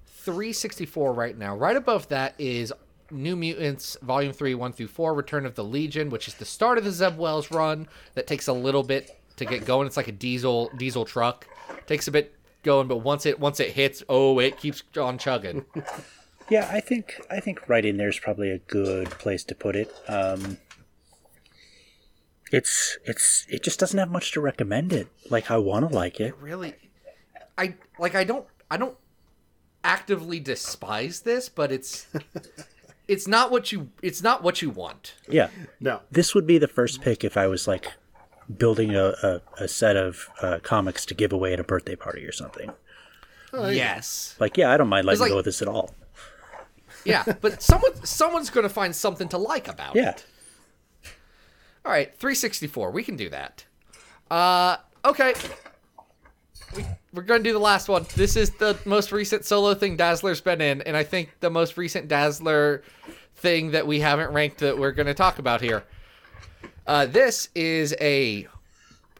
[0.06, 1.56] 364 right now.
[1.56, 2.72] Right above that is
[3.10, 6.78] New Mutants Volume Three, One through Four, Return of the Legion, which is the start
[6.78, 7.86] of the Zeb Wells run.
[8.14, 9.86] That takes a little bit to get going.
[9.86, 11.46] It's like a diesel diesel truck.
[11.86, 15.64] Takes a bit going, but once it once it hits, oh, it keeps on chugging.
[16.50, 19.74] Yeah, I think I think right in there is probably a good place to put
[19.74, 19.90] it.
[20.08, 20.58] Um,
[22.52, 25.08] it's it's it just doesn't have much to recommend it.
[25.30, 26.34] Like I want to like it.
[26.38, 26.74] really
[27.56, 28.96] i like i don't i don't
[29.84, 32.06] actively despise this but it's
[33.08, 35.48] it's not what you it's not what you want Yeah,
[35.80, 36.00] No.
[36.10, 37.86] this would be the first pick if I was like
[38.58, 42.24] building a, a, a set of uh, comics to give away at a birthday party
[42.26, 42.72] or something.
[43.52, 44.36] yes.
[44.40, 45.94] Like, yeah, I don't mind letting like- go of this at all.
[47.04, 50.10] Yeah, but someone someone's going to find something to like about Yeah.
[50.10, 50.24] it.
[51.84, 52.90] All right, 364.
[52.92, 53.64] We can do that.
[54.30, 55.34] Uh, okay.
[56.74, 56.82] We,
[57.12, 58.06] we're going to do the last one.
[58.16, 61.76] This is the most recent solo thing Dazzler's been in, and I think the most
[61.76, 62.82] recent Dazzler
[63.36, 65.84] thing that we haven't ranked that we're going to talk about here.
[66.86, 68.46] Uh, this is a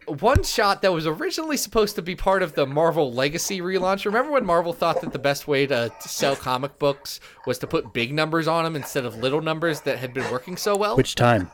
[0.07, 4.05] one shot that was originally supposed to be part of the Marvel Legacy relaunch.
[4.05, 7.93] Remember when Marvel thought that the best way to sell comic books was to put
[7.93, 10.97] big numbers on them instead of little numbers that had been working so well?
[10.97, 11.51] Which time?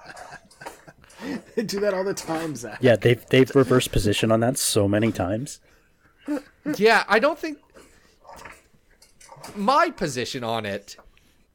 [1.54, 2.78] They do that all the time, Zach.
[2.80, 5.60] Yeah, they've they've reversed position on that so many times.
[6.76, 7.58] Yeah, I don't think
[9.54, 10.96] my position on it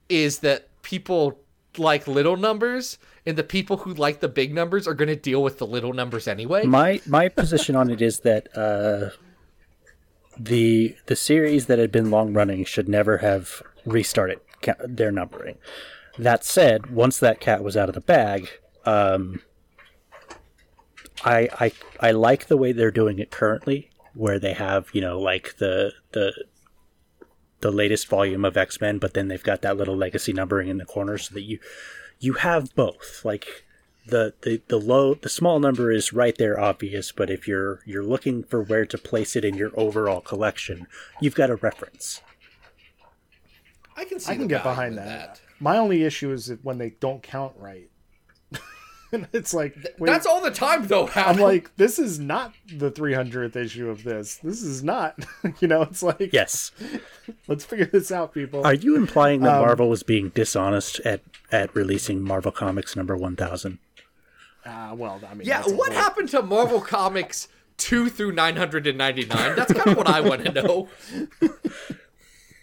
[0.10, 1.40] is that people
[1.80, 5.42] like little numbers and the people who like the big numbers are going to deal
[5.42, 6.66] with the little numbers anyway.
[6.66, 9.10] My my position on it is that uh,
[10.38, 15.58] the the series that had been long running should never have restarted ca- their numbering.
[16.18, 18.50] That said, once that cat was out of the bag,
[18.86, 19.42] um,
[21.24, 25.20] I I I like the way they're doing it currently, where they have you know
[25.20, 26.46] like the the
[27.66, 30.78] the latest volume of X Men, but then they've got that little legacy numbering in
[30.78, 31.58] the corner, so that you
[32.20, 33.26] you have both.
[33.26, 33.66] Like
[34.06, 38.04] the, the the low the small number is right there obvious, but if you're you're
[38.04, 40.86] looking for where to place it in your overall collection,
[41.20, 42.22] you've got a reference.
[43.98, 45.42] I can see I can get behind in that.
[45.60, 47.90] My only issue is that when they don't count right.
[49.16, 51.08] And it's like wait, That's all the time though.
[51.08, 51.30] Hal.
[51.30, 54.38] I'm like, this is not the 300th issue of this.
[54.44, 55.18] This is not.
[55.60, 56.72] you know, it's like, Yes.
[57.48, 58.64] let's figure this out, people.
[58.66, 63.80] Are you implying that Marvel was being dishonest at at releasing Marvel Comics number 1000?
[64.66, 67.48] Uh, well, I mean, Yeah, what whole- happened to Marvel Comics
[67.78, 69.56] 2 through 999?
[69.56, 70.88] That's kind of what I want to know.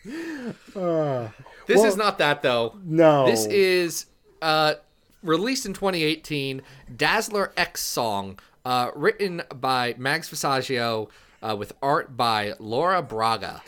[0.04, 2.76] this well- is not that, though.
[2.84, 4.06] No, This is
[4.40, 4.74] uh,
[5.22, 6.62] released in 2018,
[6.96, 11.08] Dazzler X Song, uh, written by Mags Visaggio
[11.42, 13.62] uh, with art by Laura Braga.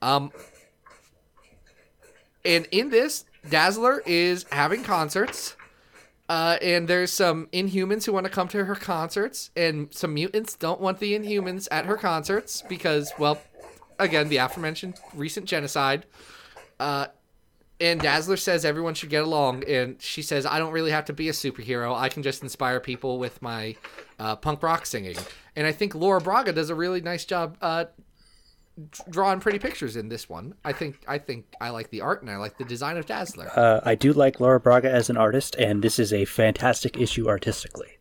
[0.00, 0.32] Um,
[2.44, 5.56] and in this, Dazzler is having concerts.
[6.28, 10.54] Uh, and there's some Inhumans who want to come to her concerts, and some mutants
[10.54, 13.38] don't want the Inhumans at her concerts because, well,
[13.98, 16.06] again, the aforementioned recent genocide.
[16.80, 17.06] Uh,
[17.82, 21.12] and Dazzler says everyone should get along, and she says I don't really have to
[21.12, 21.94] be a superhero.
[21.94, 23.76] I can just inspire people with my
[24.18, 25.16] uh, punk rock singing.
[25.56, 27.86] And I think Laura Braga does a really nice job uh,
[29.10, 30.54] drawing pretty pictures in this one.
[30.64, 33.50] I think I think I like the art and I like the design of Dazzler.
[33.54, 37.28] Uh, I do like Laura Braga as an artist, and this is a fantastic issue
[37.28, 37.98] artistically.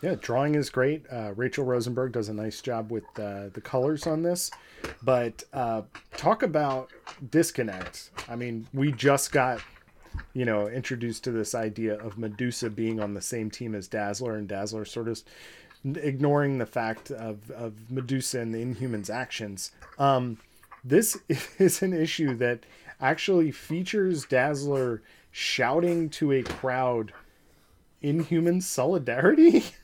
[0.00, 1.04] Yeah, drawing is great.
[1.10, 4.50] Uh, Rachel Rosenberg does a nice job with uh, the colors on this.
[5.02, 5.82] But uh,
[6.16, 6.90] talk about
[7.30, 8.10] disconnect.
[8.28, 9.60] I mean, we just got,
[10.34, 14.36] you know, introduced to this idea of Medusa being on the same team as Dazzler,
[14.36, 15.20] and Dazzler sort of
[15.84, 19.72] ignoring the fact of, of Medusa and the Inhumans' actions.
[19.98, 20.38] Um,
[20.84, 21.18] this
[21.58, 22.60] is an issue that
[23.00, 27.12] actually features Dazzler shouting to a crowd
[28.00, 29.64] Inhuman solidarity?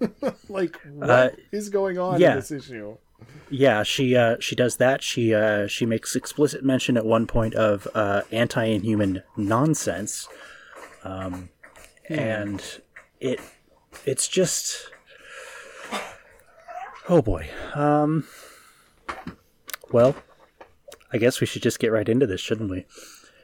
[0.48, 2.30] like what is Uh, going on yeah.
[2.32, 2.96] in this issue?
[3.50, 5.02] Yeah, she uh, she does that.
[5.02, 10.26] She uh, she makes explicit mention at one point of uh, anti-inhuman nonsense,
[11.04, 11.50] um,
[12.08, 12.62] and
[13.20, 13.40] it
[14.06, 14.90] it's just
[17.08, 17.50] oh boy.
[17.74, 18.26] Um,
[19.90, 20.14] well,
[21.12, 22.86] I guess we should just get right into this, shouldn't we?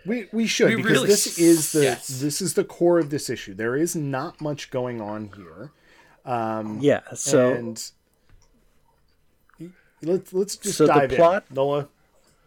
[0.06, 2.06] We we should We because really this s- is the yes.
[2.20, 3.54] this is the core of this issue.
[3.54, 5.72] There is not much going on here.
[6.26, 7.00] Yeah.
[7.14, 7.90] So and
[10.02, 11.54] let's let's just So the plot- in.
[11.54, 11.88] Nola.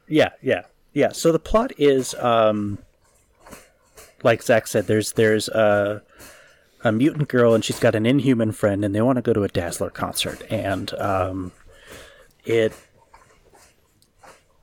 [0.07, 0.63] Yeah, yeah,
[0.93, 1.11] yeah.
[1.11, 2.79] So the plot is, um,
[4.23, 6.01] like Zach said, there's there's a
[6.83, 9.43] a mutant girl and she's got an inhuman friend, and they want to go to
[9.43, 11.51] a Dazzler concert, and um,
[12.45, 12.73] it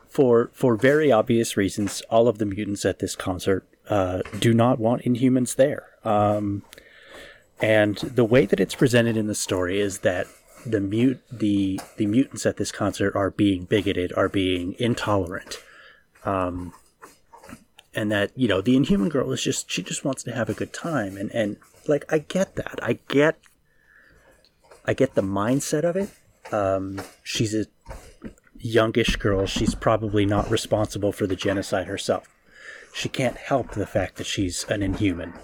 [0.09, 4.79] for for very obvious reasons, all of the mutants at this concert uh, do not
[4.79, 5.91] want Inhumans there.
[6.05, 6.63] Um,
[7.61, 10.27] and the way that it's presented in the story is that
[10.65, 15.63] the mute the the mutants at this concert are being bigoted, are being intolerant,
[16.25, 16.75] um,
[17.95, 20.55] and that you know the Inhuman girl is just she just wants to have a
[20.55, 23.39] good time, and and like I get that, I get
[24.85, 26.11] I get the mindset of it.
[26.53, 27.67] Um, she's a
[28.59, 29.47] youngish girl.
[29.47, 32.29] She's probably not responsible for the genocide herself.
[32.93, 35.35] She can't help the fact that she's an Inhuman.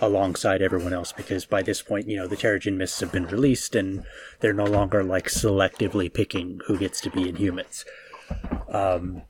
[0.00, 3.74] Alongside everyone else because by this point, you know, the Terrigen mists have been released
[3.74, 4.04] and
[4.40, 7.84] they're no longer like selectively picking who gets to be Inhumans.
[8.68, 9.22] Um,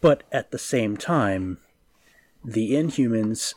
[0.00, 1.58] but at the same time,
[2.44, 3.54] the Inhumans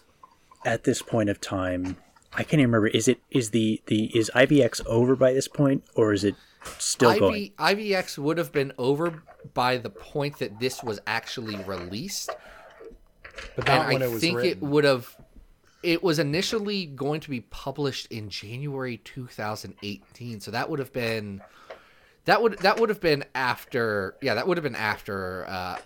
[0.65, 1.97] at this point of time,
[2.33, 2.87] I can't even remember.
[2.87, 6.35] Is it is the the is IVX over by this point or is it
[6.77, 7.51] still going?
[7.57, 9.23] IVX would have been over
[9.53, 12.31] by the point that this was actually released.
[13.55, 15.15] But not and when I it was think it would have.
[15.83, 21.41] It was initially going to be published in January 2018, so that would have been
[22.25, 25.77] that would that would have been after yeah that would have been after uh,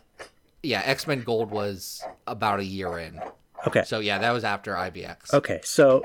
[0.63, 3.21] yeah X Men Gold was about a year in,
[3.67, 3.83] Okay.
[3.85, 5.33] so yeah that was after IVX.
[5.33, 6.03] Okay, so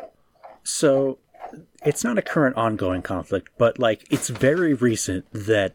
[0.63, 1.19] so
[1.85, 5.75] it's not a current ongoing conflict, but like it's very recent that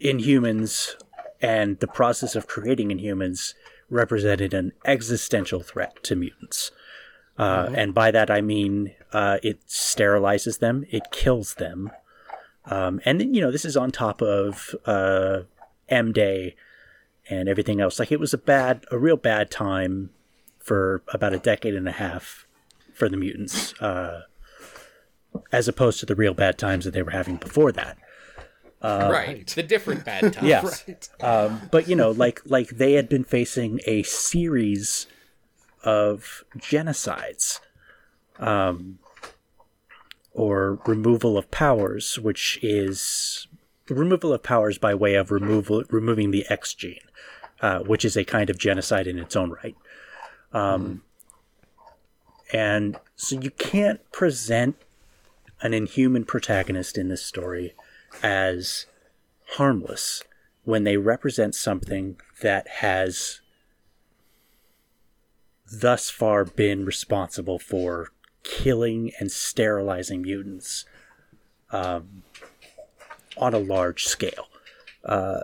[0.00, 0.94] Inhumans
[1.42, 3.54] and the process of creating Inhumans
[3.90, 6.70] represented an existential threat to mutants.
[7.38, 11.90] Uh, And by that I mean uh, it sterilizes them, it kills them,
[12.66, 15.40] um, and then you know this is on top of uh,
[15.88, 16.54] M Day
[17.28, 17.98] and everything else.
[17.98, 20.10] Like it was a bad, a real bad time
[20.58, 22.46] for about a decade and a half
[22.92, 24.22] for the mutants, uh,
[25.52, 27.96] as opposed to the real bad times that they were having before that.
[28.82, 29.46] Right.
[29.48, 30.46] the different bad times.
[30.46, 35.06] Yes, um, but you know, like like they had been facing a series
[35.84, 37.60] of genocides,
[38.38, 38.98] um,
[40.32, 43.46] or removal of powers, which is
[43.88, 47.00] removal of powers by way of removal removing the X gene,
[47.60, 49.76] uh, which is a kind of genocide in its own right.
[50.52, 51.02] Um,
[52.52, 54.76] And so you can't present
[55.62, 57.74] an inhuman protagonist in this story
[58.22, 58.86] as
[59.56, 60.22] harmless
[60.64, 63.40] when they represent something that has
[65.72, 68.08] thus far been responsible for
[68.42, 70.84] killing and sterilizing mutants
[71.70, 72.22] um,
[73.36, 74.48] on a large scale.
[75.04, 75.40] Uh,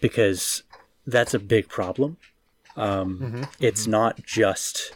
[0.00, 0.64] because
[1.06, 2.16] that's a big problem.
[2.76, 4.94] Um, It's not just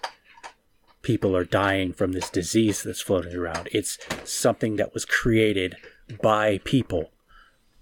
[1.03, 5.77] people are dying from this disease that's floating around, it's something that was created
[6.23, 7.11] by people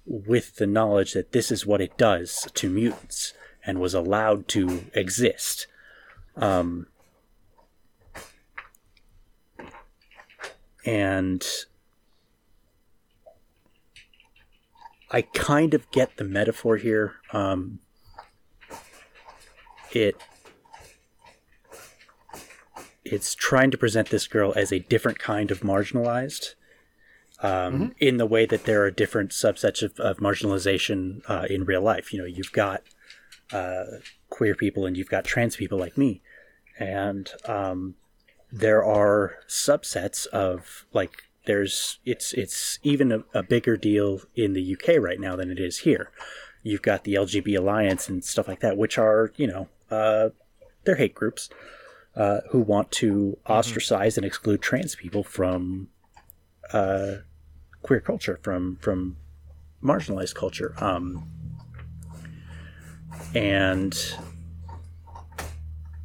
[0.07, 3.33] with the knowledge that this is what it does to mutants
[3.65, 5.67] and was allowed to exist.
[6.37, 6.87] Um,
[10.85, 11.45] and
[15.11, 17.15] I kind of get the metaphor here.
[17.33, 17.79] Um,
[19.93, 20.17] it
[23.05, 26.55] it's trying to present this girl as a different kind of marginalized
[27.45, 31.83] um, in the way that there are different subsets of, of marginalization uh, in real
[31.83, 32.11] life.
[32.11, 32.83] You know, you've got
[33.53, 33.85] uh,
[34.31, 36.23] queer people and you've got trans people like me,
[36.79, 37.97] and um,
[38.51, 44.75] there are subsets of like there's it's it's even a, a bigger deal in the
[44.75, 46.11] UK right now than it is here.
[46.63, 50.31] You've got the LGB Alliance and stuff like that, which are you know uh,
[50.85, 51.51] they're hate groups
[52.17, 55.89] uh, who want to ostracize and exclude trans people from
[56.73, 57.17] uh,
[57.85, 59.17] queer culture, from from
[59.83, 61.29] marginalized culture, um,
[63.35, 64.17] and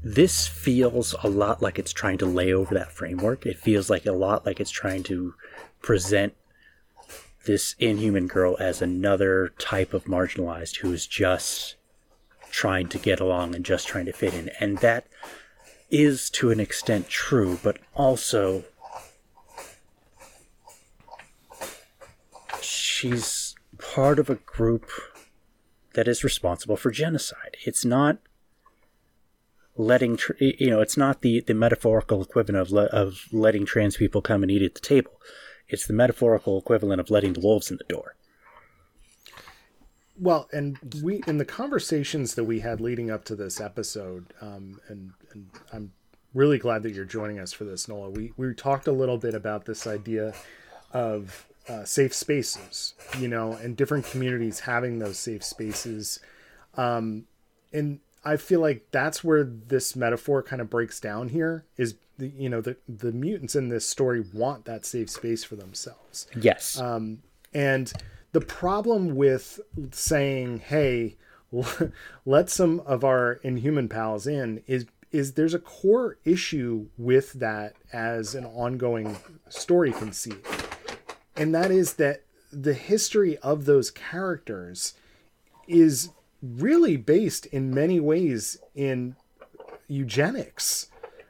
[0.04, 3.46] this feels a lot like it's trying to lay over that framework.
[3.46, 5.34] It feels like a lot like it's trying to
[5.82, 6.36] present
[7.46, 11.76] this inhuman girl as another type of marginalized who is just
[12.52, 14.50] trying to get along and just trying to fit in.
[14.60, 15.08] And that
[15.90, 18.66] is to an extent true, but also
[23.00, 24.90] she's part of a group
[25.94, 27.56] that is responsible for genocide.
[27.66, 28.18] It's not
[29.76, 33.96] letting tr- you know it's not the the metaphorical equivalent of le- of letting trans
[33.96, 35.22] people come and eat at the table.
[35.70, 38.16] It's the metaphorical equivalent of letting the wolves in the door.
[40.20, 44.82] Well, and we in the conversations that we had leading up to this episode, um,
[44.90, 45.94] and, and I'm
[46.34, 48.10] really glad that you're joining us for this, Nola.
[48.10, 50.34] We we talked a little bit about this idea
[50.92, 56.20] of uh, safe spaces, you know, and different communities having those safe spaces,
[56.76, 57.26] um,
[57.72, 61.30] and I feel like that's where this metaphor kind of breaks down.
[61.30, 65.44] Here is the you know the the mutants in this story want that safe space
[65.44, 66.28] for themselves.
[66.36, 66.80] Yes.
[67.54, 67.92] And
[68.32, 69.60] the problem with
[69.92, 71.18] saying, "Hey,
[72.26, 77.76] let some of our inhuman pals in," is is there's a core issue with that
[77.92, 79.18] as an ongoing
[79.50, 80.46] story conceit,
[81.40, 84.94] and that is that the history of those characters
[85.68, 86.10] is
[86.42, 89.16] really based in many ways in
[89.88, 90.88] eugenics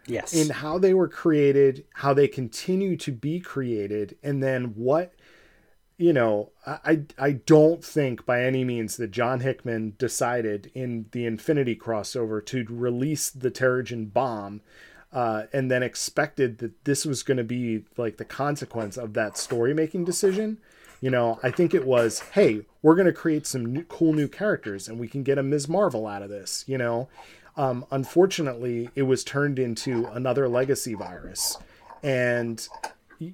[0.08, 0.34] Yes.
[0.34, 5.14] in how they were created, how they continue to be created, and then what
[5.98, 11.26] you know, I I don't think by any means that John Hickman decided in the
[11.26, 14.62] Infinity crossover to release the Terrigen bomb,
[15.12, 19.38] uh, and then expected that this was going to be like the consequence of that
[19.38, 20.60] story making decision.
[21.02, 24.28] You know, I think it was, hey, we're going to create some new, cool new
[24.28, 25.70] characters, and we can get a Ms.
[25.70, 26.66] Marvel out of this.
[26.68, 27.08] You know,
[27.56, 31.58] um, unfortunately, it was turned into another legacy virus,
[32.04, 32.68] and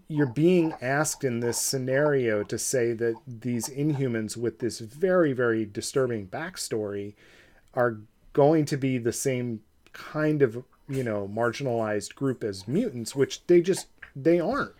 [0.08, 5.66] you're being asked in this scenario to say that these Inhumans with this very very
[5.66, 7.14] disturbing backstory
[7.76, 8.00] are
[8.34, 9.62] going to be the same
[9.94, 14.74] kind of you know marginalized group as mutants, which they just they aren't.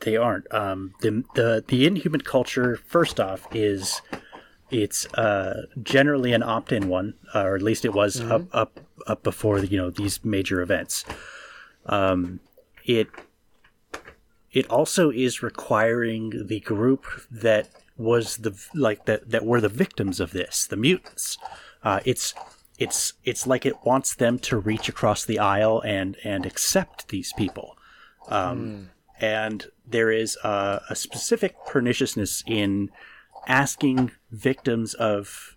[0.00, 0.52] They aren't.
[0.54, 4.00] Um, the the the inhuman culture, first off, is
[4.70, 9.22] it's uh, generally an opt-in one, uh, or at least it was up up up
[9.22, 11.04] before you know these major events.
[11.86, 12.40] Um,
[12.84, 13.08] it
[14.52, 20.20] it also is requiring the group that was the like that that were the victims
[20.20, 21.38] of this, the mutants.
[21.82, 22.34] Uh, it's
[22.78, 27.32] it's it's like it wants them to reach across the aisle and and accept these
[27.36, 27.76] people
[29.20, 32.90] and there is a, a specific perniciousness in
[33.46, 35.56] asking victims of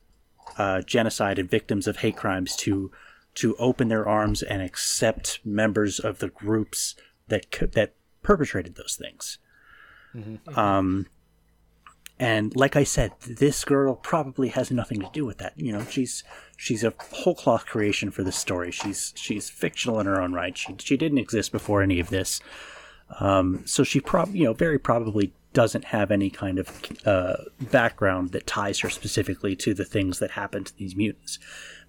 [0.58, 2.92] uh, genocide and victims of hate crimes to
[3.34, 6.96] to open their arms and accept members of the groups
[7.28, 7.94] that that
[8.24, 9.38] perpetrated those things.
[10.58, 11.08] Um,
[12.22, 15.54] and like I said, this girl probably has nothing to do with that.
[15.58, 16.24] You know, she's
[16.56, 18.70] she's a whole cloth creation for this story.
[18.70, 20.56] She's she's fictional in her own right.
[20.56, 22.40] She she didn't exist before any of this.
[23.20, 26.70] Um, so she prob you know very probably doesn't have any kind of
[27.08, 31.40] uh, background that ties her specifically to the things that happen to these mutants.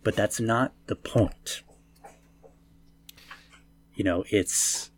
[0.02, 1.60] But that's not the point.
[3.94, 4.90] You know, it's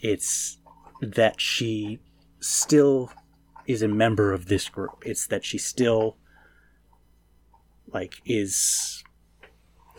[0.00, 0.56] it's
[1.02, 2.00] that she
[2.40, 3.12] still
[3.66, 5.02] is a member of this group.
[5.04, 6.16] It's that she still
[7.92, 9.04] like is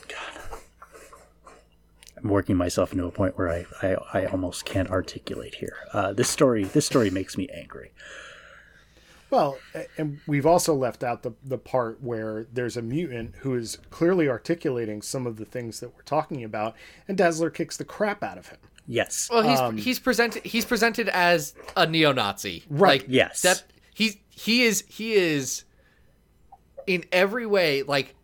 [0.07, 0.59] God.
[2.17, 5.77] I'm working myself into a point where I, I, I almost can't articulate here.
[5.93, 7.91] Uh, this story this story makes me angry.
[9.29, 9.57] Well,
[9.97, 14.27] and we've also left out the the part where there's a mutant who is clearly
[14.27, 16.75] articulating some of the things that we're talking about,
[17.07, 18.59] and Dazzler kicks the crap out of him.
[18.91, 19.29] Yes.
[19.31, 23.41] Well, he's he's presented he's presented as a neo-Nazi, Right, Like, yes.
[23.43, 23.63] that
[23.93, 25.63] he's he is he is
[26.87, 28.15] in every way like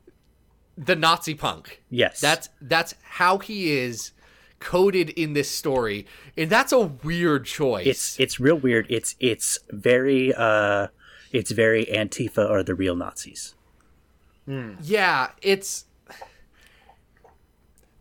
[0.78, 1.82] the Nazi punk.
[1.90, 2.20] Yes.
[2.20, 4.12] That's that's how he is
[4.60, 6.06] coded in this story,
[6.36, 7.88] and that's a weird choice.
[7.88, 8.88] it's it's real weird.
[8.90, 10.88] It's it's very uh
[11.32, 13.56] it's very Antifa or the real Nazis.
[14.82, 15.86] yeah, it's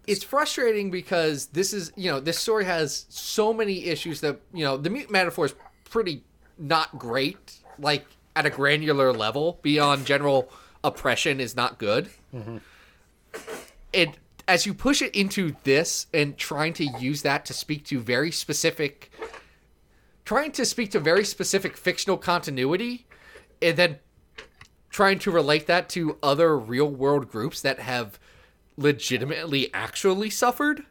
[0.06, 4.64] it's frustrating because this is you know this story has so many issues that you
[4.64, 5.54] know the mutant metaphor is
[5.84, 6.22] pretty
[6.58, 9.58] not great like at a granular level.
[9.62, 10.50] Beyond general
[10.84, 12.10] oppression is not good.
[13.92, 17.98] It as you push it into this and trying to use that to speak to
[17.98, 19.10] very specific
[20.24, 23.06] trying to speak to very specific fictional continuity
[23.62, 23.98] and then
[24.90, 28.18] trying to relate that to other real world groups that have
[28.76, 30.84] legitimately actually suffered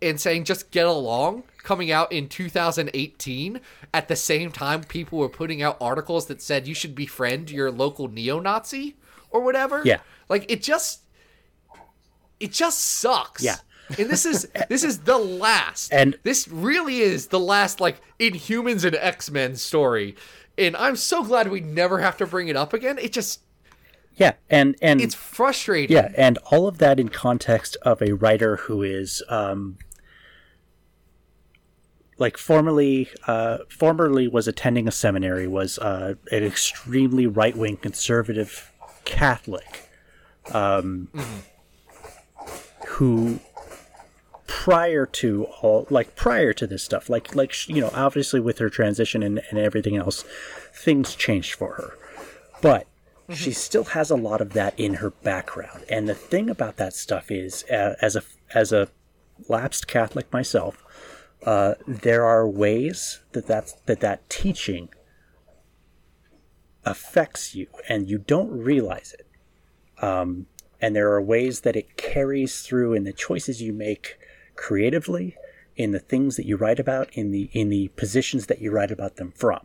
[0.00, 3.60] and saying just get along coming out in 2018
[3.92, 7.70] at the same time people were putting out articles that said you should befriend your
[7.70, 8.96] local neo-nazi
[9.30, 9.82] or whatever.
[9.84, 10.00] Yeah.
[10.28, 11.00] like it just
[12.40, 13.42] it just sucks.
[13.42, 13.56] Yeah.
[13.98, 15.92] and this is this is the last.
[15.92, 20.16] And- this really is the last like inhumans and x-men story.
[20.56, 22.98] And i'm so glad we never have to bring it up again.
[22.98, 23.40] It just
[24.18, 25.96] Yeah, and and it's frustrating.
[25.96, 29.78] Yeah, and all of that in context of a writer who is um
[32.18, 38.72] like formerly uh formerly was attending a seminary was uh an extremely right-wing conservative
[39.04, 39.88] catholic
[40.52, 41.08] um
[42.86, 43.38] who
[44.48, 48.68] prior to all like prior to this stuff like like you know obviously with her
[48.68, 50.24] transition and, and everything else
[50.74, 51.96] things changed for her.
[52.60, 52.88] But
[53.34, 55.84] she still has a lot of that in her background.
[55.88, 58.22] And the thing about that stuff is uh, as a
[58.54, 58.88] as a
[59.48, 60.82] lapsed catholic myself
[61.44, 64.88] uh, there are ways that that that teaching
[66.84, 69.26] affects you and you don't realize it.
[70.02, 70.46] Um,
[70.80, 74.18] and there are ways that it carries through in the choices you make
[74.56, 75.36] creatively
[75.76, 78.90] in the things that you write about in the in the positions that you write
[78.90, 79.60] about them from.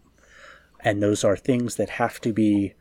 [0.79, 2.73] And those are things that have to be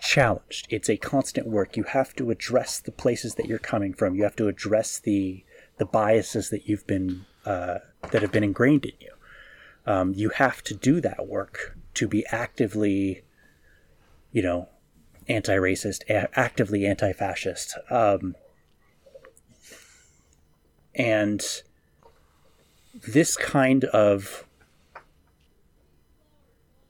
[0.00, 0.66] challenged.
[0.70, 1.76] It's a constant work.
[1.76, 4.14] You have to address the places that you're coming from.
[4.14, 5.44] You have to address the
[5.78, 7.78] the biases that you've been uh,
[8.10, 9.12] that have been ingrained in you.
[9.86, 13.22] Um, you have to do that work to be actively,
[14.32, 14.68] you know,
[15.28, 18.34] anti-racist, a- actively anti-fascist, um,
[20.94, 21.62] and
[23.06, 24.44] this kind of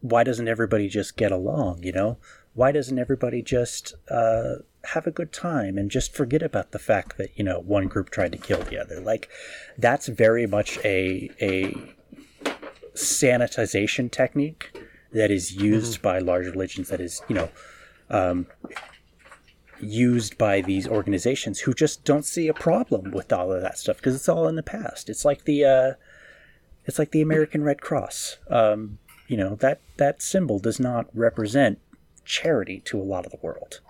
[0.00, 1.82] why doesn't everybody just get along?
[1.82, 2.18] You know,
[2.58, 7.16] why doesn't everybody just uh, have a good time and just forget about the fact
[7.16, 9.00] that you know one group tried to kill the other?
[9.00, 9.28] Like,
[9.78, 11.72] that's very much a a
[12.94, 14.76] sanitization technique
[15.12, 16.88] that is used by large religions.
[16.88, 17.48] That is, you know,
[18.10, 18.46] um,
[19.80, 23.98] used by these organizations who just don't see a problem with all of that stuff
[23.98, 25.08] because it's all in the past.
[25.08, 25.92] It's like the uh,
[26.86, 28.38] it's like the American Red Cross.
[28.50, 28.98] Um,
[29.28, 31.78] you know that that symbol does not represent
[32.28, 33.80] charity to a lot of the world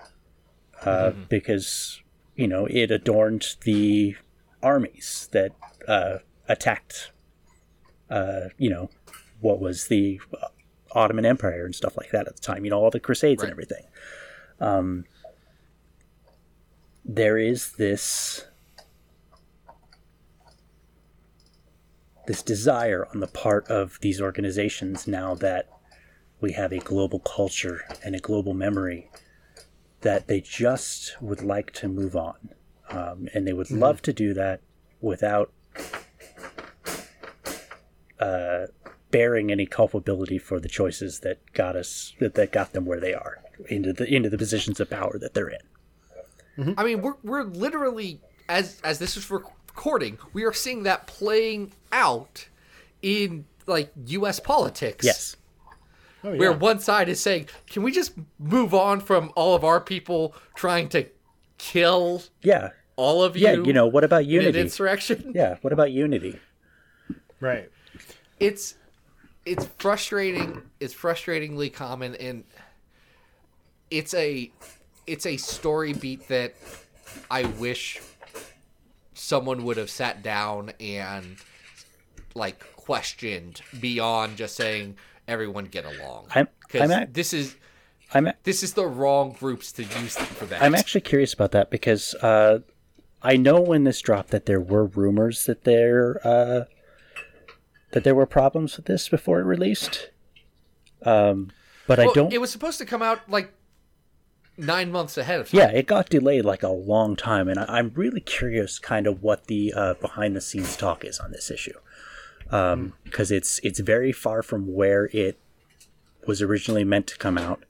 [0.84, 2.00] uh, because
[2.36, 4.16] you know it adorned the
[4.62, 5.52] armies that
[5.86, 6.18] uh,
[6.48, 7.10] attacked
[8.10, 8.88] uh, you know
[9.40, 10.20] what was the
[10.92, 12.64] Ottoman Empire and stuff like that at the time.
[12.64, 13.84] You know all the Crusades and everything.
[14.60, 15.04] Um,
[17.04, 18.46] there is this
[22.26, 25.68] this desire on the part of these organizations now that
[26.40, 29.10] we have a global culture and a global memory
[30.00, 32.50] that they just would like to move on.
[32.90, 34.60] Um, and they would love to do that
[35.00, 35.52] without
[38.18, 38.66] uh,
[39.10, 43.12] bearing any culpability for the choices that got us that, that got them where they
[43.14, 46.74] are into the into the positions of power that they're in.
[46.76, 51.72] I mean, we're we're literally as as this is recording, we are seeing that playing
[51.92, 52.48] out
[53.02, 54.40] in like U.S.
[54.40, 55.04] politics.
[55.04, 55.36] Yes.
[56.24, 56.38] Oh, yeah.
[56.38, 60.34] where one side is saying, "Can we just move on from all of our people
[60.56, 61.06] trying to
[61.58, 62.70] kill Yeah.
[62.96, 63.52] all of you?" Yeah.
[63.54, 64.60] You know, what about in an unity?
[64.60, 65.32] insurrection.
[65.34, 65.56] Yeah.
[65.62, 66.38] What about unity?
[67.40, 67.70] right.
[68.40, 68.74] It's
[69.46, 70.62] it's frustrating.
[70.80, 72.44] It's frustratingly common, and
[73.90, 74.50] it's a
[75.06, 76.54] it's a story beat that
[77.30, 78.00] I wish
[79.14, 81.36] someone would have sat down and
[82.34, 84.96] like questioned beyond just saying
[85.28, 86.26] everyone get along.
[86.34, 87.54] I'm- I'm at- this is
[88.14, 90.62] I'm this is the wrong groups to use for that.
[90.62, 92.60] I'm actually curious about that because uh,
[93.22, 96.64] I know when this dropped that there were rumors that there uh,
[97.92, 100.10] that there were problems with this before it released.
[101.02, 101.50] Um,
[101.86, 102.32] but Well, I don't.
[102.32, 103.52] It was supposed to come out like
[104.56, 105.58] nine months ahead of time.
[105.60, 109.22] yeah, it got delayed like a long time, and I, I'm really curious, kind of
[109.22, 111.78] what the uh, behind the scenes talk is on this issue,
[112.50, 115.38] because it's it's very far from where it
[116.26, 117.64] was originally meant to come out,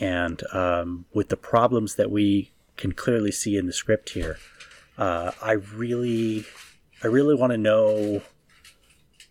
[0.00, 4.38] and um, with the problems that we can clearly see in the script here,
[4.96, 6.44] uh, I really,
[7.02, 8.22] I really want to know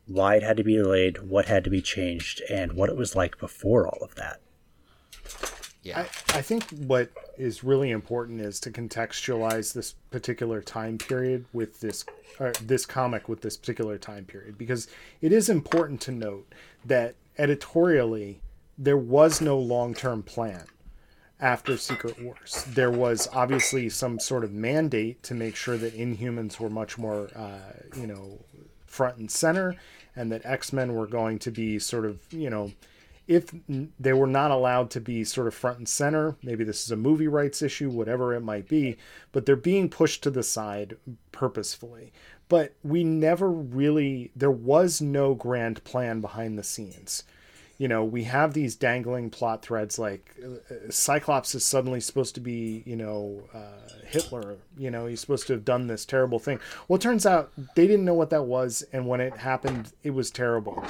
[0.07, 3.15] why it had to be delayed, what had to be changed, and what it was
[3.15, 4.39] like before all of that.
[5.82, 5.99] Yeah.
[5.99, 11.80] I, I think what is really important is to contextualize this particular time period with
[11.80, 12.05] this
[12.39, 14.88] uh, this comic with this particular time period because
[15.21, 16.53] it is important to note
[16.86, 18.41] that editorially
[18.77, 20.65] there was no long-term plan
[21.39, 22.65] after Secret Wars.
[22.67, 27.30] There was obviously some sort of mandate to make sure that Inhumans were much more,
[27.36, 28.39] uh, you know,
[28.86, 29.75] front and center,
[30.15, 32.71] and that X Men were going to be sort of, you know,
[33.30, 33.53] if
[33.99, 36.97] they were not allowed to be sort of front and center, maybe this is a
[36.97, 38.97] movie rights issue, whatever it might be,
[39.32, 40.97] but they're being pushed to the side
[41.32, 42.11] purposefully.
[42.47, 47.23] But we never really, there was no grand plan behind the scenes
[47.80, 52.41] you know, we have these dangling plot threads like uh, Cyclops is suddenly supposed to
[52.41, 54.57] be, you know, uh, Hitler.
[54.77, 56.59] You know, he's supposed to have done this terrible thing.
[56.88, 60.09] Well, it turns out they didn't know what that was, and when it happened, it
[60.09, 60.84] was terrible.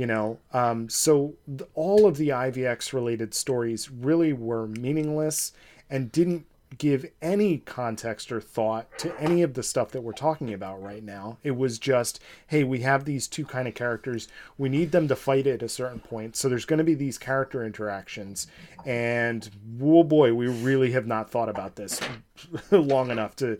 [0.00, 1.34] You know, um, so
[1.74, 5.52] all of the IVX related stories really were meaningless
[5.90, 6.46] and didn't
[6.78, 11.04] give any context or thought to any of the stuff that we're talking about right
[11.04, 11.36] now.
[11.42, 14.26] It was just, hey, we have these two kind of characters.
[14.56, 16.34] We need them to fight at a certain point.
[16.34, 18.46] So there's going to be these character interactions.
[18.86, 19.50] And
[19.82, 22.00] oh boy, we really have not thought about this
[22.70, 23.58] long enough to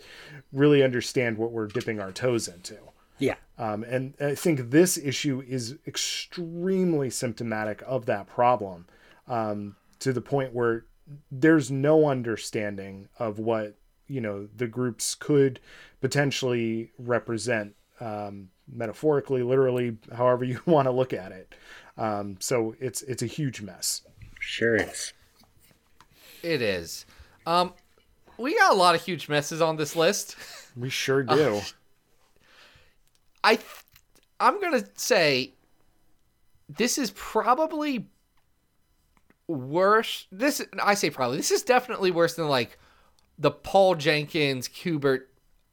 [0.55, 2.79] really understand what we're dipping our toes into.
[3.21, 3.37] Yeah.
[3.59, 8.87] Um, and I think this issue is extremely symptomatic of that problem
[9.29, 10.87] um, to the point where
[11.31, 15.61] there's no understanding of what you know the groups could
[16.01, 21.55] potentially represent um, metaphorically literally however you want to look at it
[21.99, 24.03] um, so it's it's a huge mess
[24.41, 25.13] Sure is.
[26.43, 27.05] It is.
[27.47, 27.75] Um,
[28.39, 30.35] we got a lot of huge messes on this list.
[30.77, 31.61] We sure do.
[33.43, 33.67] I, th-
[34.39, 35.55] I'm gonna say,
[36.69, 38.07] this is probably
[39.49, 40.27] worse.
[40.31, 41.37] This I say probably.
[41.37, 42.79] This is definitely worse than like
[43.39, 45.23] the Paul Jenkins Kubert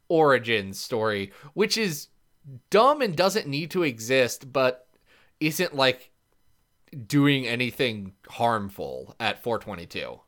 [0.10, 2.08] origin story, which is
[2.70, 4.88] dumb and doesn't need to exist, but
[5.40, 6.12] isn't like
[7.06, 10.20] doing anything harmful at 422.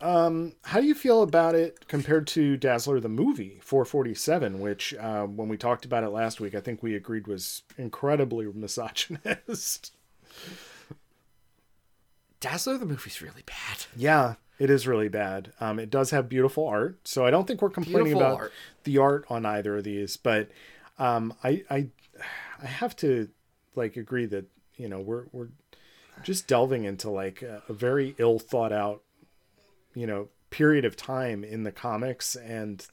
[0.00, 5.48] How do you feel about it compared to Dazzler the movie 447, which uh, when
[5.48, 9.92] we talked about it last week, I think we agreed was incredibly misogynist.
[12.40, 13.84] Dazzler the movie's really bad.
[13.94, 15.52] yeah, it is really bad.
[15.60, 18.52] Um, it does have beautiful art, so I don't think we're complaining Beautiful about art.
[18.84, 20.16] the art on either of these.
[20.16, 20.50] But
[20.98, 21.88] um, I, I,
[22.62, 23.28] I have to
[23.74, 24.46] like agree that
[24.76, 25.48] you know we're we're
[26.22, 29.02] just delving into like a, a very ill thought out,
[29.94, 32.86] you know, period of time in the comics, and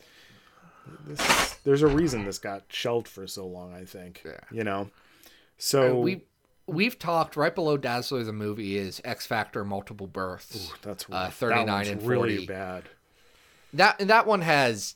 [1.06, 3.74] this, there's a reason this got shelved for so long.
[3.74, 4.40] I think, Yeah.
[4.52, 4.90] you know,
[5.58, 6.22] so we
[6.68, 10.72] we've talked right below Dazzler the movie is X Factor multiple births.
[10.82, 12.46] that's uh, that 39 one's and really 40.
[12.48, 12.84] bad.
[13.74, 14.96] That and that one has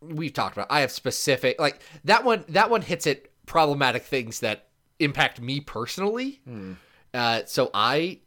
[0.00, 0.66] we've talked about.
[0.70, 5.60] I have specific like that one that one hits at problematic things that impact me
[5.60, 6.40] personally.
[7.12, 8.20] Uh, so I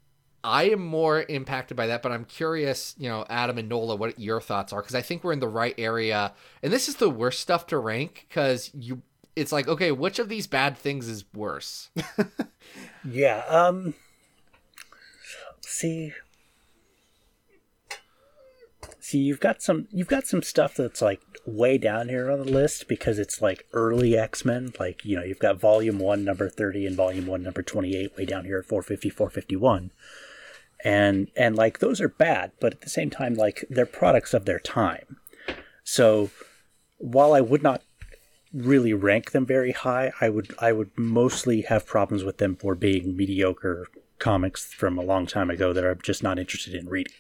[0.44, 4.20] I am more impacted by that, but I'm curious, you know, Adam and Nola, what
[4.20, 7.10] your thoughts are because I think we're in the right area, and this is the
[7.10, 9.02] worst stuff to rank because you.
[9.36, 11.90] It's like, okay, which of these bad things is worse?
[13.04, 13.44] Yeah.
[13.48, 13.94] Um.
[15.62, 16.14] See.
[19.00, 19.88] See, you've got some.
[19.92, 23.68] You've got some stuff that's like way down here on the list because it's like
[23.74, 24.74] early X Men.
[24.80, 28.26] Like you know, you've got Volume One, Number Thirty, and Volume One, Number Twenty-Eight, way
[28.26, 29.92] down here at 450, 451.
[30.84, 34.46] And and like those are bad, but at the same time, like they're products of
[34.46, 35.18] their time.
[35.84, 36.30] So
[36.98, 37.82] while I would not
[38.54, 42.76] really rank them very high, I would I would mostly have problems with them for
[42.76, 43.88] being mediocre
[44.20, 47.14] comics from a long time ago that I'm just not interested in reading.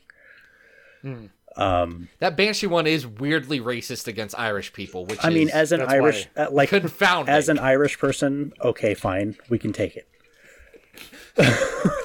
[2.20, 6.28] That Banshee one is weirdly racist against Irish people, which I mean, as an Irish,
[6.36, 7.34] uh, like confounding.
[7.34, 10.07] as an Irish person, okay, fine, we can take it.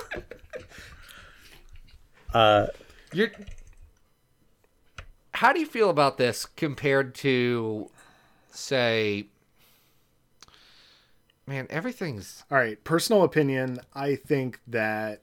[2.38, 2.68] Uh,
[3.12, 3.32] you're.
[5.34, 7.90] How do you feel about this compared to,
[8.52, 9.26] say,
[11.48, 13.80] man, everything's All right, personal opinion.
[13.92, 15.22] I think that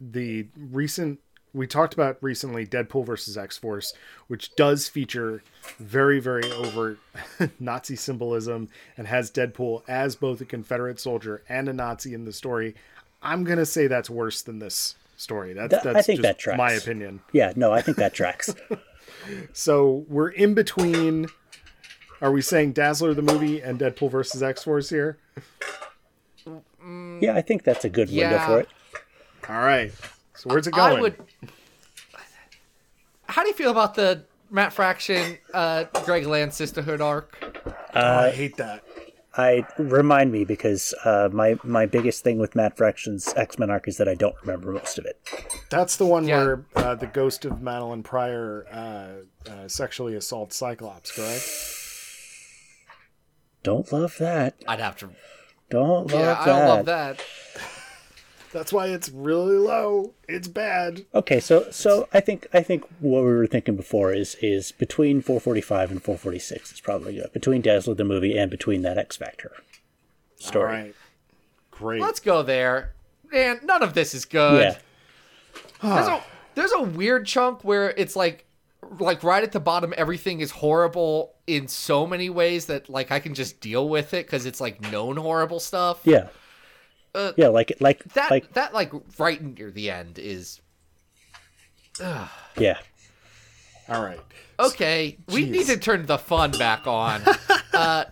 [0.00, 1.20] the recent
[1.54, 3.94] we talked about recently Deadpool versus X Force,
[4.26, 5.44] which does feature
[5.78, 6.98] very, very overt
[7.60, 12.32] Nazi symbolism and has Deadpool as both a Confederate soldier and a Nazi in the
[12.32, 12.74] story.
[13.22, 15.52] I'm gonna say that's worse than this story.
[15.52, 16.58] That's That- I that's think just that tracks.
[16.58, 17.20] my opinion.
[17.32, 18.54] Yeah, no, I think that tracks.
[19.52, 21.26] So we're in between.
[22.20, 25.18] Are we saying Dazzler the movie and Deadpool versus X Force here?
[27.20, 28.46] yeah, I think that's a good window Yeah.
[28.46, 28.68] for it.
[29.48, 29.92] All right.
[30.34, 30.98] So where's it going?
[30.98, 31.16] I would.
[33.28, 37.36] How do you feel about the Matt Fraction, uh, Greg Land sisterhood arc?
[37.94, 38.84] Oh, I hate that.
[39.38, 43.86] I remind me because uh, my my biggest thing with Matt Fraction's X Men arc
[43.86, 45.20] is that I don't remember most of it.
[45.70, 46.38] That's the one Yeah.
[46.44, 51.44] where uh, the ghost of Madelyne Pryor uh, uh, sexually assaults Cyclops, correct?
[53.62, 54.54] Don't love that.
[54.68, 55.10] I'd have to.
[55.70, 56.38] Don't love Yeah, that.
[56.40, 57.24] I don't love that.
[58.56, 60.14] That's why it's really low.
[60.26, 61.04] It's bad.
[61.14, 65.20] Okay, so so I think I think what we were thinking before is is between
[65.20, 67.30] 445 and 446 is probably good.
[67.34, 69.52] Between Dazzler the movie and between that X Factor
[70.36, 70.64] story.
[70.64, 70.94] right.
[71.70, 72.00] Great.
[72.00, 72.94] Let's go there.
[73.30, 74.74] Man, none of this is good.
[75.82, 75.94] Yeah.
[75.94, 76.22] There's a
[76.54, 78.46] there's a weird chunk where it's like
[78.98, 83.20] like right at the bottom everything is horrible in so many ways that like I
[83.20, 86.00] can just deal with it cuz it's like known horrible stuff.
[86.04, 86.28] Yeah.
[87.16, 90.60] Uh, yeah, like like That like that like right near the end is
[92.58, 92.78] yeah.
[93.88, 94.20] All right.
[94.58, 95.16] okay.
[95.28, 97.22] We need to turn the fun back on.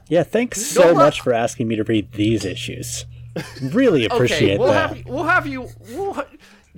[0.09, 0.96] Yeah, thanks so what?
[0.96, 3.07] much for asking me to read these issues.
[3.62, 4.88] Really Okay, appreciate we'll that.
[4.90, 6.26] have you, we'll have you we'll, ha-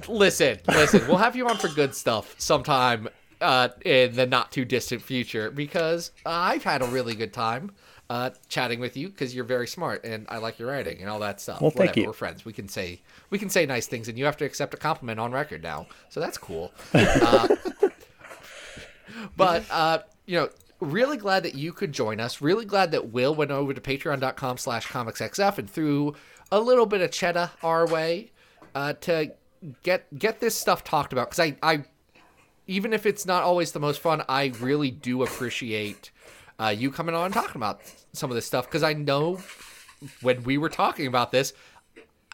[0.06, 1.02] listen, listen.
[1.08, 3.08] We'll have you on for good stuff sometime
[3.40, 7.72] uh, in the not too distant future because I've had a really good time
[8.08, 11.18] uh, chatting with you because you're very smart and I like your writing and all
[11.20, 11.60] that stuff.
[11.60, 12.06] Well, thank Whatever, you.
[12.06, 12.44] We're friends.
[12.44, 13.00] We can say
[13.30, 15.86] we can say nice things and you have to accept a compliment on record now,
[16.08, 16.72] so that's cool.
[16.92, 17.48] Uh,
[19.36, 20.48] but uh, you know
[20.80, 24.58] really glad that you could join us really glad that will went over to patreon.com
[24.58, 26.14] slash comicsxf and threw
[26.52, 28.30] a little bit of cheddar our way
[28.74, 29.32] uh, to
[29.82, 31.84] get get this stuff talked about because I, I
[32.66, 36.10] even if it's not always the most fun, I really do appreciate
[36.58, 37.80] uh, you coming on and talking about
[38.12, 39.40] some of this stuff because I know
[40.22, 41.52] when we were talking about this,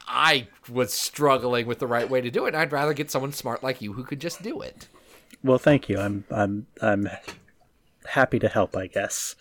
[0.07, 2.49] I was struggling with the right way to do it.
[2.49, 4.89] And I'd rather get someone smart like you who could just do it.
[5.45, 5.99] Well, thank you.
[5.99, 7.09] I'm I'm I'm
[8.07, 8.77] happy to help.
[8.77, 9.35] I guess.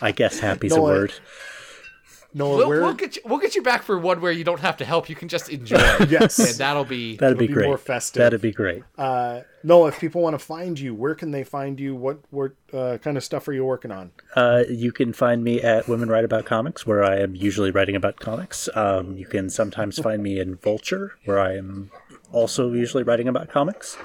[0.00, 1.12] I guess happy's a No, I- word.
[2.36, 3.22] Nola, We'll, where we'll get you.
[3.24, 5.08] We'll get you back for one where you don't have to help.
[5.08, 5.78] You can just enjoy.
[6.10, 6.38] Yes.
[6.38, 7.16] and that'll be.
[7.16, 7.66] That'd be be great.
[7.66, 8.20] more festive.
[8.20, 8.82] That'd be great.
[8.98, 11.94] uh, Nola, if people want to find you, where can they find you?
[11.96, 14.10] What what uh, kind of stuff are you working on?
[14.34, 17.96] Uh, you can find me at Women Write About Comics, where I am usually writing
[17.96, 18.68] about comics.
[18.74, 21.90] Um, you can sometimes find me in Vulture, where I am
[22.32, 23.96] also usually writing about comics.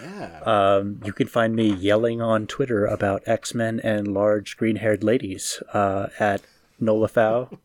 [0.00, 0.40] Yeah.
[0.46, 5.02] Um, you can find me yelling on Twitter about X Men and large green haired
[5.02, 6.40] ladies uh, at
[6.78, 7.58] Nola Pfau.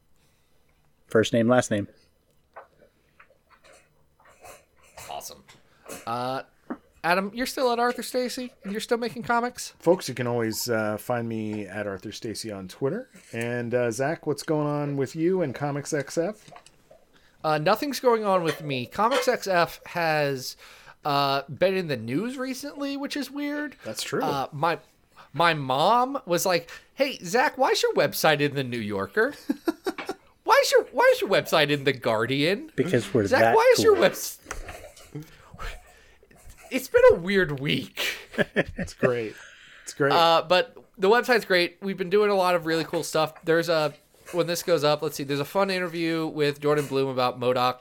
[1.08, 1.88] First name, last name.
[5.10, 5.43] Awesome.
[6.06, 6.41] Uh,
[7.03, 9.74] Adam, you're still at Arthur Stacy, and you're still making comics.
[9.80, 13.10] Folks, you can always uh, find me at Arthur Stacy on Twitter.
[13.32, 16.36] And uh, Zach, what's going on with you and Comics XF?
[17.43, 18.88] Uh, nothing's going on with me.
[18.88, 20.58] Comics XF has
[21.06, 23.76] uh, been in the news recently, which is weird.
[23.86, 24.24] That's true.
[24.24, 24.80] Uh, my
[25.32, 29.36] my mom was like, "Hey, Zach, why's your website in the New Yorker?
[30.56, 32.72] why's your why's your website in the Guardian?
[32.76, 34.39] Because we're Zach, that why is your website?"
[36.72, 38.18] It's been a weird week.
[38.76, 39.34] It's great.
[39.84, 40.12] It's great.
[40.12, 41.78] Uh, but the website's great.
[41.82, 43.34] We've been doing a lot of really cool stuff.
[43.45, 43.93] There's a
[44.34, 45.24] when this goes up, let's see.
[45.24, 47.78] There's a fun interview with Jordan Blum about MODOK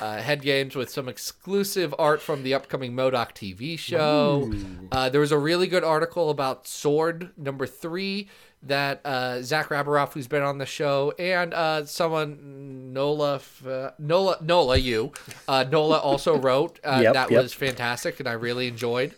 [0.00, 4.52] uh, head games with some exclusive art from the upcoming MODOK TV show.
[4.90, 8.28] Uh, there was a really good article about Sword number three
[8.62, 14.38] that uh, Zach Rabiroff, who's been on the show, and uh, someone Nola uh, Nola
[14.40, 15.12] Nola you
[15.48, 16.80] uh, Nola also wrote.
[16.84, 17.42] Uh, Yep, that yep.
[17.42, 19.14] was fantastic, and I really enjoyed.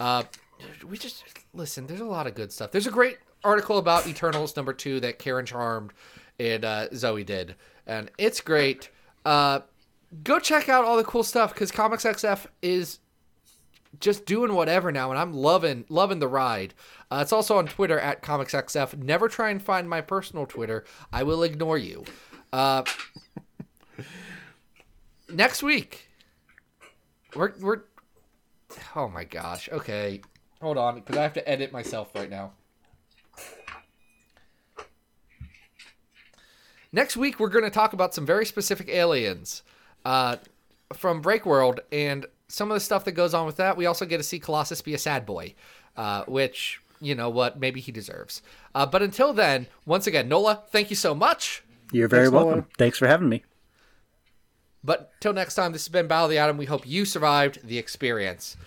[0.00, 0.24] Uh,
[0.86, 1.24] we just
[1.54, 1.86] listen.
[1.86, 2.70] There's a lot of good stuff.
[2.72, 5.92] There's a great article about Eternals number two that Karen Charmed
[6.38, 7.54] and uh, Zoe did,
[7.86, 8.90] and it's great.
[9.24, 9.60] Uh,
[10.24, 12.98] go check out all the cool stuff because Comics XF is
[14.00, 16.74] just doing whatever now, and I'm loving loving the ride.
[17.10, 18.96] Uh, it's also on Twitter at Comics XF.
[18.98, 20.84] Never try and find my personal Twitter.
[21.12, 22.04] I will ignore you.
[22.52, 22.84] Uh,
[25.28, 26.08] next week,
[27.34, 27.82] we're we're.
[28.96, 29.68] Oh my gosh.
[29.70, 30.22] Okay,
[30.60, 32.52] hold on, because I have to edit myself right now.
[36.94, 39.62] Next week, we're going to talk about some very specific aliens
[40.04, 40.36] uh,
[40.92, 43.78] from Breakworld and some of the stuff that goes on with that.
[43.78, 45.54] We also get to see Colossus be a sad boy,
[45.96, 48.42] uh, which, you know what, maybe he deserves.
[48.74, 51.64] Uh, but until then, once again, Nola, thank you so much.
[51.92, 52.58] You're very Thanks, welcome.
[52.58, 52.66] Noah.
[52.76, 53.42] Thanks for having me.
[54.84, 56.58] But till next time, this has been Battle of the Atom.
[56.58, 58.58] We hope you survived the experience.